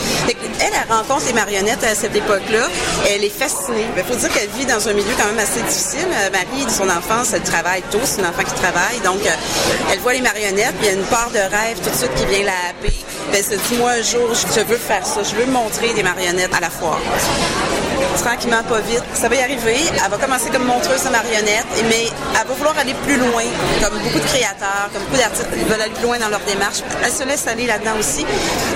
Elle, 0.60 0.72
elle 0.72 0.92
rencontre 0.92 1.26
les 1.26 1.32
marionnettes 1.32 1.84
à 1.84 1.94
cette 1.94 2.14
époque-là. 2.14 2.66
Elle 3.08 3.24
est 3.24 3.28
fascinée. 3.28 3.86
Il 3.96 4.04
faut 4.04 4.14
dire 4.14 4.32
qu'elle 4.32 4.48
vit 4.50 4.66
dans 4.66 4.88
un 4.88 4.92
milieu 4.92 5.12
quand 5.18 5.26
même 5.26 5.38
assez 5.38 5.62
difficile. 5.62 6.08
Marie 6.32 6.64
son 6.70 6.88
enfant 6.88 7.03
elle 7.32 7.42
travaille 7.42 7.82
tôt, 7.90 8.00
c'est 8.04 8.20
une 8.20 8.26
enfant 8.26 8.42
qui 8.42 8.54
travaille, 8.54 9.00
donc 9.04 9.24
euh, 9.26 9.92
elle 9.92 9.98
voit 10.00 10.14
les 10.14 10.20
marionnettes, 10.20 10.74
puis 10.78 10.86
il 10.88 10.92
y 10.92 10.96
a 10.96 10.98
une 10.98 11.06
part 11.06 11.30
de 11.30 11.38
rêve 11.38 11.78
tout 11.82 11.90
de 11.90 11.94
suite 11.94 12.14
qui 12.14 12.26
vient 12.26 12.44
la 12.44 12.70
happer. 12.70 12.94
Ben, 13.32 13.42
se 13.42 13.54
dit, 13.54 13.78
moi, 13.78 13.92
un 13.92 14.02
jour, 14.02 14.30
je 14.34 14.60
veux 14.60 14.76
faire 14.76 15.04
ça, 15.06 15.22
je 15.22 15.34
veux 15.34 15.46
montrer 15.46 15.92
des 15.94 16.02
marionnettes 16.02 16.54
à 16.54 16.60
la 16.60 16.70
foire 16.70 17.00
tranquillement, 18.22 18.62
pas 18.68 18.80
vite. 18.80 19.02
Ça 19.14 19.28
va 19.28 19.34
y 19.34 19.40
arriver. 19.40 19.76
Elle 19.92 20.10
va 20.10 20.16
commencer 20.16 20.50
comme 20.50 20.64
montreuse 20.64 21.04
de 21.04 21.10
marionnettes, 21.10 21.66
mais 21.88 22.06
elle 22.40 22.46
va 22.46 22.54
vouloir 22.54 22.78
aller 22.78 22.94
plus 23.06 23.16
loin, 23.16 23.44
comme 23.82 23.98
beaucoup 23.98 24.18
de 24.18 24.28
créateurs, 24.28 24.88
comme 24.92 25.02
beaucoup 25.04 25.16
d'artistes 25.16 25.48
ils 25.56 25.64
veulent 25.64 25.80
aller 25.80 25.94
plus 25.94 26.04
loin 26.04 26.18
dans 26.18 26.28
leur 26.28 26.40
démarche. 26.40 26.82
Elle 27.02 27.12
se 27.12 27.24
laisse 27.24 27.46
aller 27.46 27.66
là-dedans 27.66 27.96
aussi. 27.98 28.26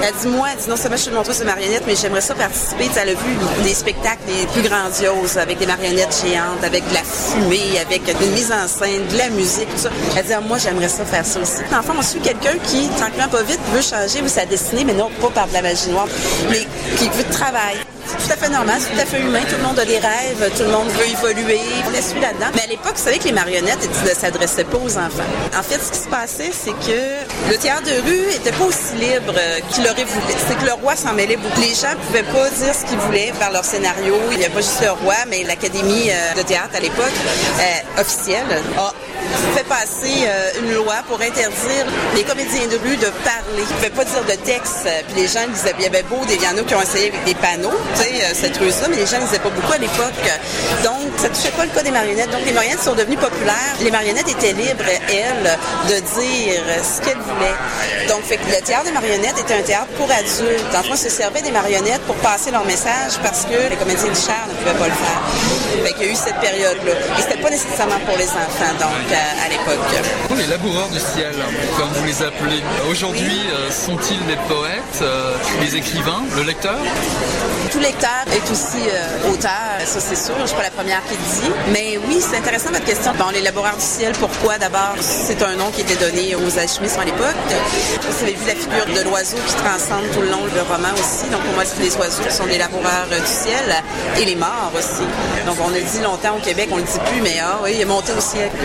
Elle 0.02 0.14
dit, 0.14 0.28
moi, 0.28 0.48
elle 0.52 0.58
dit, 0.58 0.68
non 0.68 0.76
seulement 0.76 0.96
je 0.96 1.02
suis 1.02 1.12
montreuse 1.12 1.38
de 1.40 1.44
marionnettes, 1.44 1.84
mais 1.86 1.96
j'aimerais 1.96 2.20
ça 2.20 2.34
participer. 2.34 2.88
elle 2.96 3.10
a 3.10 3.14
vu 3.14 3.36
des 3.62 3.74
spectacles 3.74 4.22
les 4.28 4.46
plus 4.46 4.68
grandioses, 4.68 5.38
avec 5.38 5.58
des 5.58 5.66
marionnettes 5.66 6.16
géantes, 6.24 6.62
avec 6.62 6.86
de 6.88 6.94
la 6.94 7.02
fumée, 7.02 7.78
avec 7.80 8.02
une 8.08 8.32
mise 8.32 8.52
en 8.52 8.66
scène, 8.68 9.06
de 9.06 9.18
la 9.18 9.30
musique, 9.30 9.68
tout 9.74 9.82
ça. 9.82 9.90
Elle 10.16 10.24
dit, 10.24 10.32
ah, 10.32 10.40
moi, 10.40 10.58
j'aimerais 10.58 10.88
ça 10.88 11.04
faire 11.04 11.24
ça 11.24 11.40
aussi. 11.40 11.62
L'enfant 11.72 11.94
on 11.98 12.02
suit 12.02 12.20
quelqu'un 12.20 12.54
qui, 12.64 12.88
tranquillement, 12.96 13.28
pas 13.28 13.42
vite, 13.42 13.60
veut 13.72 13.82
changer 13.82 14.26
sa 14.28 14.44
destinée, 14.44 14.84
mais 14.84 14.94
non 14.94 15.10
pas 15.20 15.30
par 15.30 15.48
de 15.48 15.54
la 15.54 15.62
magie 15.62 15.88
noire, 15.90 16.08
mais 16.50 16.66
qui 16.96 17.08
veut 17.08 17.24
de 17.24 17.32
travail. 17.32 17.78
C'est 18.08 18.16
tout 18.16 18.32
à 18.32 18.36
fait 18.36 18.48
normal, 18.48 18.76
c'est 18.80 18.94
tout 18.94 19.00
à 19.00 19.04
fait 19.04 19.20
humain. 19.20 19.40
Tout 19.48 19.56
le 19.56 19.62
monde 19.62 19.78
a 19.78 19.84
des 19.84 19.98
rêves, 19.98 20.50
tout 20.56 20.62
le 20.62 20.70
monde 20.70 20.88
veut 20.88 21.08
évoluer. 21.08 21.60
On 21.86 21.90
la 21.90 22.00
suit 22.00 22.20
là-dedans. 22.20 22.46
Mais 22.54 22.62
à 22.62 22.66
l'époque, 22.66 22.94
vous 22.96 23.04
savez 23.04 23.18
que 23.18 23.24
les 23.24 23.32
marionnettes 23.32 23.86
ne 24.04 24.08
s'adressaient 24.08 24.64
pas 24.64 24.78
aux 24.78 24.96
enfants. 24.96 25.28
En 25.58 25.62
fait, 25.62 25.78
ce 25.78 25.92
qui 25.92 25.98
se 25.98 26.08
passait, 26.08 26.50
c'est 26.52 26.72
que 26.72 27.50
le 27.50 27.56
théâtre 27.58 27.84
de 27.84 28.00
rue 28.08 28.30
était 28.34 28.52
pas 28.52 28.64
aussi 28.64 28.94
libre 28.98 29.34
qu'il 29.70 29.84
aurait 29.84 30.04
voulu. 30.04 30.34
C'est 30.48 30.56
que 30.58 30.64
le 30.64 30.72
roi 30.72 30.96
s'en 30.96 31.12
mêlait 31.12 31.36
beaucoup. 31.36 31.60
Les 31.60 31.74
gens 31.74 31.94
pouvaient 32.06 32.22
pas 32.22 32.48
dire 32.50 32.74
ce 32.74 32.86
qu'ils 32.86 32.98
voulaient 32.98 33.32
par 33.38 33.52
leur 33.52 33.64
scénario. 33.64 34.14
Il 34.32 34.38
n'y 34.38 34.46
a 34.46 34.50
pas 34.50 34.60
juste 34.60 34.80
le 34.82 34.92
roi, 34.92 35.16
mais 35.28 35.44
l'Académie 35.44 36.10
euh, 36.10 36.34
de 36.34 36.42
théâtre 36.42 36.76
à 36.76 36.80
l'époque, 36.80 37.12
euh, 37.60 38.00
officielle, 38.00 38.46
a 38.78 38.92
fait 39.54 39.64
passer 39.64 40.26
euh, 40.26 40.60
une 40.60 40.74
loi 40.74 40.96
pour 41.08 41.20
interdire 41.20 41.84
les 42.14 42.22
comédiens 42.22 42.66
de 42.66 42.76
rue 42.76 42.96
de 42.96 43.10
parler. 43.24 43.58
Ils 43.58 43.62
ne 43.62 43.66
pouvaient 43.66 43.90
pas 43.90 44.04
dire 44.04 44.24
de 44.24 44.36
texte. 44.44 44.88
Puis 45.08 45.22
les 45.22 45.28
gens 45.28 45.46
disaient, 45.52 45.74
il 45.78 45.84
y 45.84 45.86
avait 45.86 46.02
beau 46.04 46.24
des 46.26 46.36
pianos 46.36 46.64
qui 46.64 46.74
ont 46.74 46.82
essayé 46.82 47.08
avec 47.08 47.24
des 47.24 47.34
panneaux, 47.34 47.78
tu 47.94 48.02
sais, 48.02 48.24
euh, 48.24 48.32
cette 48.34 48.56
ruse-là, 48.56 48.88
mais 48.90 48.96
les 48.96 49.06
gens 49.06 49.18
ne 49.18 49.26
disaient 49.26 49.38
pas 49.38 49.50
beaucoup 49.50 49.72
à 49.72 49.78
l'époque. 49.78 50.24
Donc, 50.84 51.08
ça 51.16 51.28
ne 51.28 51.34
touchait 51.34 51.50
pas 51.50 51.64
le 51.64 51.70
cas 51.70 51.82
des 51.82 51.90
marionnettes. 51.90 52.30
Donc, 52.30 52.44
les 52.44 52.52
marionnettes 52.52 52.82
sont 52.82 52.94
devenues 52.94 53.16
populaires. 53.16 53.74
Les 53.80 53.90
marionnettes 53.90 54.28
étaient 54.28 54.52
libres, 54.52 54.84
elles, 55.08 55.58
de 55.88 55.94
dire 55.94 56.62
ce 56.82 57.00
qu'elles 57.02 57.18
voulaient. 57.18 58.08
Donc, 58.08 58.22
le 58.28 58.64
théâtre 58.64 58.84
des 58.84 58.92
marionnettes 58.92 59.38
était 59.38 59.54
un 59.54 59.62
théâtre 59.62 59.88
pour 59.96 60.10
adultes. 60.10 60.74
En 60.74 60.96
se 60.96 61.08
servait 61.08 61.42
des 61.42 61.50
marionnettes 61.50 62.02
pour 62.06 62.16
passer 62.16 62.50
leur 62.50 62.64
message 62.64 63.18
parce 63.22 63.44
que 63.44 63.70
les 63.70 63.76
comédiens 63.76 64.10
de 64.10 64.16
chair 64.16 64.46
ne 64.48 64.54
pouvaient 64.54 64.78
pas 64.78 64.88
le 64.88 64.92
faire. 64.92 65.84
Fait 65.84 65.92
qu'il 65.92 66.06
y 66.06 66.08
a 66.08 66.12
eu 66.12 66.16
cette 66.16 66.40
période-là. 66.40 66.92
Et 67.18 67.22
c'était 67.22 67.40
pas 67.40 67.50
nécessairement 67.50 68.00
pour 68.06 68.16
les 68.16 68.26
enfants. 68.26 68.74
Donc, 68.80 69.17
à, 69.18 69.48
l'époque. 69.48 69.78
Les 70.36 70.46
laboureurs 70.46 70.88
du 70.88 70.98
ciel, 70.98 71.34
comme 71.76 71.88
vous 71.88 72.04
les 72.04 72.22
appelez, 72.22 72.62
aujourd'hui, 72.90 73.40
euh, 73.52 73.70
sont-ils 73.70 74.24
des 74.26 74.36
poètes, 74.48 75.02
euh, 75.02 75.34
des 75.60 75.76
écrivains, 75.76 76.22
le 76.36 76.42
lecteur? 76.42 76.78
Tout 77.72 77.80
lecteur 77.80 78.24
est 78.32 78.50
aussi 78.50 78.88
euh, 78.88 79.32
auteur, 79.32 79.76
ça 79.84 80.00
c'est 80.00 80.16
sûr, 80.16 80.34
je 80.40 80.46
suis 80.46 80.56
pas 80.56 80.62
la 80.62 80.70
première 80.70 81.02
qui 81.04 81.14
le 81.14 81.40
dit. 81.40 81.54
Mais 81.72 81.98
oui, 82.06 82.20
c'est 82.20 82.38
intéressant 82.38 82.70
votre 82.70 82.84
question. 82.84 83.12
Bon, 83.18 83.30
les 83.32 83.42
laboureurs 83.42 83.76
du 83.76 83.84
ciel, 83.84 84.12
pourquoi? 84.18 84.58
D'abord, 84.58 84.94
c'est 85.00 85.42
un 85.42 85.56
nom 85.56 85.70
qui 85.70 85.82
était 85.82 85.96
donné 85.96 86.34
aux 86.34 86.58
alchimistes 86.58 86.98
à 86.98 87.04
l'époque. 87.04 87.36
Vous 88.00 88.22
avez 88.22 88.34
vu 88.34 88.46
la 88.46 88.54
figure 88.54 88.86
de 88.86 89.08
l'oiseau 89.08 89.36
qui 89.46 89.54
transcende 89.54 90.04
tout 90.14 90.20
le 90.20 90.30
long 90.30 90.46
du 90.46 90.60
roman 90.60 90.94
aussi. 90.94 91.28
Donc 91.30 91.42
pour 91.42 91.54
moi, 91.54 91.64
c'est 91.64 91.82
les 91.82 91.94
oiseaux 91.96 92.22
qui 92.22 92.34
sont 92.34 92.46
des 92.46 92.58
laboureurs 92.58 93.08
du 93.10 93.26
ciel 93.26 93.74
et 94.20 94.24
les 94.24 94.36
morts 94.36 94.72
aussi. 94.76 95.06
Donc 95.46 95.56
on 95.60 95.72
a 95.74 95.80
dit 95.80 96.02
longtemps 96.02 96.36
au 96.36 96.40
Québec, 96.40 96.68
on 96.72 96.76
le 96.76 96.82
dit 96.82 97.00
plus, 97.10 97.20
mais 97.22 97.36
ah 97.42 97.58
oui, 97.62 97.72
il 97.74 97.80
est 97.80 97.84
monté 97.84 98.12
au 98.16 98.20
siècle. 98.20 98.56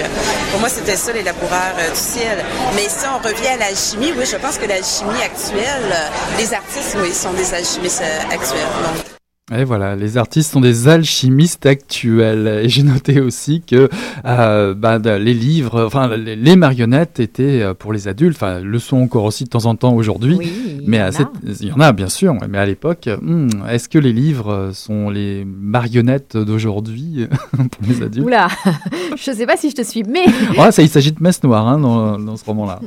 Pour 0.52 0.60
moi, 0.60 0.70
c'était 0.70 0.96
ça, 0.96 1.12
les 1.14 1.24
laboureurs 1.24 1.76
euh, 1.78 1.90
du 1.90 1.96
ciel. 1.96 2.44
Mais 2.76 2.88
si 2.88 3.06
on 3.08 3.18
revient 3.18 3.48
à 3.48 3.58
l'alchimie, 3.58 4.14
oui, 4.18 4.26
je 4.26 4.38
pense 4.38 4.58
que 4.58 4.68
l'alchimie 4.68 5.22
actuelle, 5.24 5.92
euh, 5.92 6.38
les 6.38 6.54
artistes, 6.54 6.98
oui, 7.02 7.14
sont 7.14 7.34
des 7.34 7.54
alchimistes 7.54 8.02
euh, 8.04 8.34
actuels. 8.34 9.23
Et 9.58 9.64
voilà, 9.64 9.96
les 9.96 10.18
artistes 10.18 10.52
sont 10.52 10.62
des 10.62 10.88
alchimistes 10.88 11.66
actuels. 11.66 12.62
Et 12.64 12.70
j'ai 12.70 12.84
noté 12.84 13.20
aussi 13.20 13.62
que 13.62 13.90
euh, 14.26 14.74
bah, 14.74 14.98
les 15.00 15.34
livres, 15.34 15.86
enfin 15.86 16.16
les, 16.16 16.56
marionnettes 16.56 17.20
étaient 17.20 17.62
euh, 17.62 17.74
pour 17.74 17.94
les 17.94 18.08
adultes, 18.08 18.38
enfin 18.38 18.60
le 18.60 18.80
sont 18.80 18.98
encore 18.98 19.26
aussi 19.26 19.44
de 19.44 19.50
temps 19.50 19.66
en 19.66 19.76
temps 19.76 19.94
aujourd'hui. 19.94 20.40
mais 20.86 21.02
il 21.44 21.68
y 21.68 21.72
en 21.72 21.80
a 21.80 21.92
bien 21.92 22.10
sûr. 22.10 22.36
Mais 22.50 22.58
à 22.58 22.66
l'époque, 22.66 23.10
hmm, 23.22 23.50
est-ce 23.70 23.90
que 23.90 24.00
les 24.00 24.14
livres 24.14 24.72
sont 24.74 25.10
les 25.10 25.46
marionnettes 25.46 26.38
d'aujourd'hui 26.38 27.28
pour 27.52 27.88
les 27.88 28.02
adultes? 28.02 28.26
Oula, 28.26 28.48
je 29.16 29.32
ne 29.32 29.36
sais 29.36 29.46
pas 29.46 29.58
si 29.58 29.70
je 29.70 29.76
te 29.76 29.84
suis, 29.84 30.04
mais 30.04 30.26
ça, 30.72 30.82
il 30.82 30.90
s'agit 30.90 31.12
de 31.12 31.22
messe 31.22 31.44
noire 31.44 31.68
hein, 31.68 31.80
dans, 31.80 32.18
dans 32.20 32.38
ce 32.38 32.46
roman-là. 32.46 32.80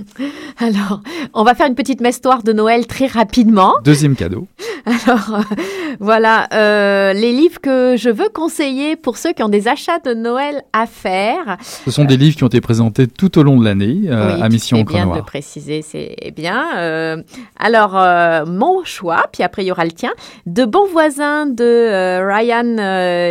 Alors, 0.59 1.03
on 1.35 1.45
va 1.45 1.55
faire 1.55 1.67
une 1.67 1.75
petite 1.75 2.01
messe 2.01 2.23
noire 2.25 2.43
de 2.43 2.53
Noël 2.53 2.87
très 2.87 3.07
rapidement. 3.07 3.75
Deuxième 3.85 4.17
cadeau. 4.17 4.47
Alors, 4.87 5.35
euh, 5.35 5.55
voilà, 5.99 6.49
euh, 6.57 7.13
les 7.13 7.33
livres 7.33 7.61
que 7.61 7.97
je 7.97 8.09
veux 8.09 8.29
conseiller 8.29 8.97
pour 8.97 9.19
ceux 9.19 9.33
qui 9.33 9.43
ont 9.43 9.49
des 9.49 9.69
achats 9.69 9.99
de 9.99 10.15
Noël 10.15 10.63
à 10.73 10.87
faire. 10.87 11.59
Ce 11.63 11.91
sont 11.91 12.05
des 12.05 12.17
livres 12.17 12.37
qui 12.37 12.45
ont 12.45 12.49
été 12.49 12.61
présentés 12.61 13.07
tout 13.07 13.39
au 13.39 13.43
long 13.43 13.59
de 13.59 13.65
l'année 13.65 14.03
euh, 14.07 14.41
à 14.41 14.49
Mission 14.49 14.79
Encre 14.79 14.93
C'est 14.93 15.05
bien 15.05 15.17
de 15.17 15.21
préciser, 15.21 15.83
c'est 15.83 16.33
bien. 16.35 17.23
alors, 17.59 18.47
mon 18.47 18.85
choix, 18.85 19.27
puis 19.33 19.43
après 19.43 19.65
il 19.65 19.69
y 19.69 19.73
aura 19.73 19.85
le 19.85 19.93
tien, 19.93 20.13
De 20.47 20.65
bons 20.65 20.87
voisins 20.87 21.47
de 21.47 22.21
Ryan 22.27 22.79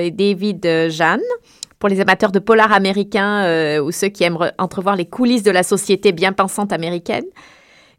et 0.03 0.11
David 0.11 0.89
Jeanne 0.89 1.19
pour 1.79 1.89
les 1.89 1.99
amateurs 1.99 2.31
de 2.31 2.39
polar 2.39 2.71
américain 2.71 3.79
ou 3.81 3.91
ceux 3.91 4.09
qui 4.09 4.23
aiment 4.23 4.37
entrevoir 4.57 4.95
les 4.95 5.05
coulisses 5.05 5.43
de 5.43 5.51
la 5.51 5.63
société 5.63 6.11
bien 6.11 6.31
pensante 6.31 6.71
américaine. 6.71 7.25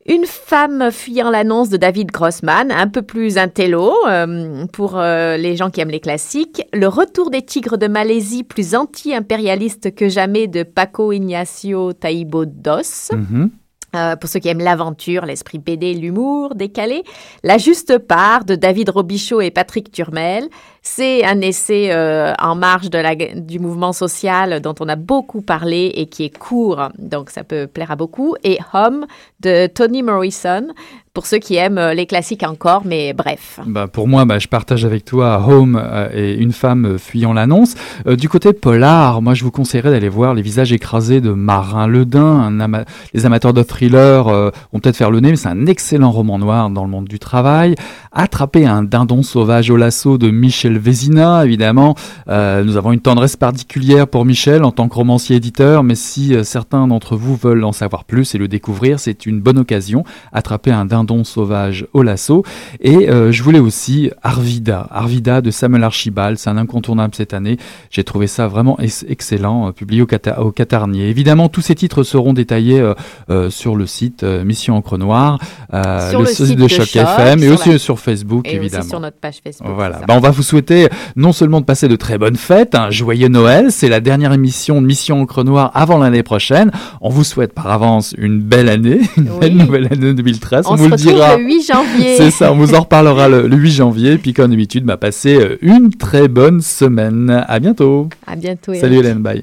Une 0.09 0.25
femme 0.25 0.91
fuyant 0.93 1.31
l'annonce 1.31 1.69
de 1.69 1.77
David 1.77 2.13
Grossman, 2.13 2.71
un 2.71 2.87
peu 2.87 3.03
plus 3.03 3.39
intello 3.39 3.93
euh, 4.07 4.65
pour 4.73 4.99
euh, 4.99 5.37
les 5.37 5.57
gens 5.57 5.71
qui 5.71 5.81
aiment 5.81 5.91
les 5.91 6.01
classiques. 6.01 6.63
Le 6.73 6.87
retour 6.87 7.31
des 7.31 7.43
tigres 7.43 7.77
de 7.77 7.89
Malaisie, 7.89 8.45
plus 8.45 8.77
anti-impérialiste 8.77 9.95
que 9.97 10.09
jamais 10.09 10.47
de 10.47 10.63
Paco 10.63 11.11
Ignacio 11.11 11.93
Taibo 11.93 12.45
Dos. 12.45 13.11
Mhm. 13.13 13.51
Euh, 13.97 14.17
pour 14.17 14.29
ceux 14.29 14.41
qui 14.41 14.49
aiment 14.49 14.59
l'aventure, 14.59 15.25
l'esprit 15.25 15.59
BD, 15.59 15.95
l'humour 15.95 16.55
décalé. 16.55 17.03
La 17.43 17.57
juste 17.57 17.99
part 17.99 18.45
de 18.45 18.55
David 18.55 18.91
Robichaud 18.91 19.41
et 19.41 19.51
Patrick 19.51 19.91
Turmel. 19.91 20.49
C'est 20.89 21.25
un 21.25 21.41
essai 21.41 21.93
en 22.39 22.55
marge 22.55 22.91
du 23.35 23.59
mouvement 23.59 23.93
social 23.93 24.61
dont 24.61 24.75
on 24.79 24.89
a 24.89 24.95
beaucoup 24.95 25.43
parlé 25.43 25.91
et 25.97 26.07
qui 26.07 26.25
est 26.25 26.39
court, 26.39 26.91
donc 26.97 27.31
ça 27.31 27.43
peut 27.43 27.67
plaire 27.67 27.91
à 27.91 27.97
beaucoup. 27.97 28.37
Et 28.45 28.59
Home 28.73 29.05
de 29.41 29.67
Toni 29.67 30.05
Morrison, 30.05 30.69
pour 31.17 31.25
ceux 31.25 31.39
qui 31.39 31.57
aiment 31.57 31.79
euh, 31.79 31.95
les 31.95 32.05
classiques 32.05 32.43
encore, 32.43 32.83
mais 32.85 33.15
bref. 33.15 33.59
Bah 33.65 33.87
pour 33.87 34.07
moi, 34.07 34.27
bah, 34.27 34.39
je 34.39 34.49
partage 34.49 34.85
avec 34.85 35.03
toi 35.07 35.43
Home 35.49 35.81
euh, 35.83 36.11
et 36.13 36.35
Une 36.35 36.53
femme 36.53 36.99
fuyant 36.99 37.33
l'annonce. 37.33 37.75
Euh, 38.07 38.17
du 38.17 38.29
côté 38.29 38.53
polar, 38.53 39.23
moi 39.23 39.33
je 39.33 39.43
vous 39.43 39.51
conseillerais 39.51 39.91
d'aller 39.91 40.11
voir 40.11 40.35
Les 40.35 40.43
visages 40.43 40.75
écrasés 40.75 41.23
de 41.23 41.31
Marin 41.31 41.87
Ledin. 41.87 42.53
les 43.15 43.25
amateurs 43.25 43.55
de 43.55 43.63
thriller 43.63 44.25
vont 44.25 44.79
peut-être 44.81 44.97
faire 44.97 45.11
le 45.11 45.21
nez, 45.21 45.31
mais 45.31 45.37
c'est 45.37 45.49
un 45.49 45.65
excellent 45.65 46.11
roman 46.11 46.39
noir 46.39 46.69
dans 46.69 46.85
le 46.85 46.91
monde 46.91 47.09
du 47.09 47.19
travail. 47.19 47.77
Attraper 48.19 48.67
un 48.67 48.83
dindon 48.83 49.23
sauvage 49.23 49.71
au 49.71 49.77
lasso 49.77 50.19
de 50.19 50.31
Michel 50.31 50.79
Vézina, 50.79 51.45
évidemment. 51.45 51.95
nous 52.27 52.77
avons 52.77 52.93
une 52.93 53.01
tendresse 53.01 53.37
particulière 53.37 54.09
pour 54.09 54.25
Michel 54.25 54.65
en 54.65 54.73
tant 54.73 54.89
que 54.89 54.95
romancier 54.95 55.37
éditeur, 55.37 55.83
mais 55.83 55.95
si 55.95 56.35
certains 56.45 56.89
d'entre 56.89 57.17
vous 57.17 57.37
veulent 57.37 57.65
en 57.65 57.73
savoir 57.73 58.05
plus 58.05 58.35
et 58.35 58.39
le 58.39 58.49
découvrir, 58.49 58.99
c'est 58.99 59.27
une 59.27 59.41
bonne 59.41 59.59
occasion. 59.59 60.05
Attraper 60.33 60.73
un 60.73 60.87
dindon 60.87 61.25
sauvage 61.25 61.87
au 61.93 62.03
lasso. 62.03 62.45
Et 62.81 63.09
euh, 63.09 63.33
je 63.33 63.43
voulais 63.43 63.59
aussi 63.59 64.11
Arvida, 64.23 64.87
Arvida 64.91 65.41
de 65.41 65.51
Samuel 65.51 65.85
Archibald, 65.85 66.39
c'est 66.39 66.51
un 66.51 66.57
incontournable 66.57 67.15
cette 67.15 67.35
année. 67.35 67.59
J'ai 67.91 68.05
trouvé 68.05 68.27
ça 68.27 68.49
vraiment 68.49 68.79
excellent, 69.09 69.69
euh, 69.69 69.73
publié 69.73 70.03
au, 70.03 70.09
au 70.39 70.53
Catarnier. 70.53 71.09
Évidemment, 71.09 71.49
tous 71.49 71.61
ces 71.61 71.75
titres 71.75 72.03
seront 72.03 72.33
détaillés 72.33 72.81
euh, 73.31 73.51
sur 73.51 73.77
le 73.77 73.87
site 73.87 74.23
Mission 74.23 74.77
Encre 74.77 74.99
Noire, 74.99 75.39
sur 76.11 76.21
le, 76.21 76.27
site 76.27 76.57
de, 76.57 76.69
Choc, 76.69 76.95
FM 76.97 77.43
et 77.43 77.49
aussi 77.49 77.79
sur 77.79 77.99
Facebook, 78.07 78.47
et 78.47 78.55
évidemment. 78.55 78.81
Aussi 78.81 78.89
sur 78.89 79.01
notre 79.01 79.19
page 79.19 79.41
Facebook. 79.43 79.71
Voilà. 79.75 80.01
Bah, 80.07 80.15
on 80.17 80.21
va 80.21 80.31
vous 80.31 80.45
souhaiter 80.45 80.89
non 81.17 81.33
seulement 81.33 81.61
de 81.61 81.67
passer 81.67 81.89
de 81.89 81.97
très 81.97 82.19
bonnes 82.19 82.37
fêtes, 82.37 82.75
un 82.75 82.91
joyeux 82.91 83.29
Noël. 83.29 83.67
C'est 83.71 83.89
la 83.89 84.01
dernière 84.01 84.33
émission 84.33 84.81
de 84.81 84.87
Mission 84.87 85.21
Encre 85.21 85.45
Noire 85.45 85.73
avant 85.75 85.99
l'année 85.99 86.23
prochaine. 86.23 86.71
On 87.01 87.09
vous 87.09 87.25
souhaite 87.25 87.53
par 87.53 87.67
avance 87.67 88.15
une 88.17 88.41
belle 88.41 88.69
année, 88.69 89.01
une 89.17 89.39
belle 89.41 89.57
nouvelle 89.57 89.89
année 89.93 90.15
2013. 90.15 90.67
On, 90.69 90.77
vous 90.77 90.89
le 90.89 90.97
8 90.97 91.67
janvier. 91.67 92.17
C'est 92.17 92.31
ça, 92.31 92.53
on 92.53 92.57
vous 92.57 92.75
en 92.75 92.81
reparlera 92.87 93.29
le, 93.29 93.49
8 93.49 93.71
janvier. 93.71 94.19
Puis 94.19 94.33
comme 94.33 94.51
d'habitude, 94.51 94.85
m'a 94.85 94.97
passé 94.97 95.37
euh, 95.37 95.59
une 95.61 95.91
très 95.91 96.29
bonne 96.29 96.61
semaine. 96.61 97.45
À 97.49 97.59
bientôt. 97.59 98.09
À 98.27 98.37
bientôt. 98.37 98.75
Salut 98.75 98.99
Hélène, 98.99 99.19
bye. 99.19 99.43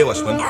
Leeuwen. 0.00 0.49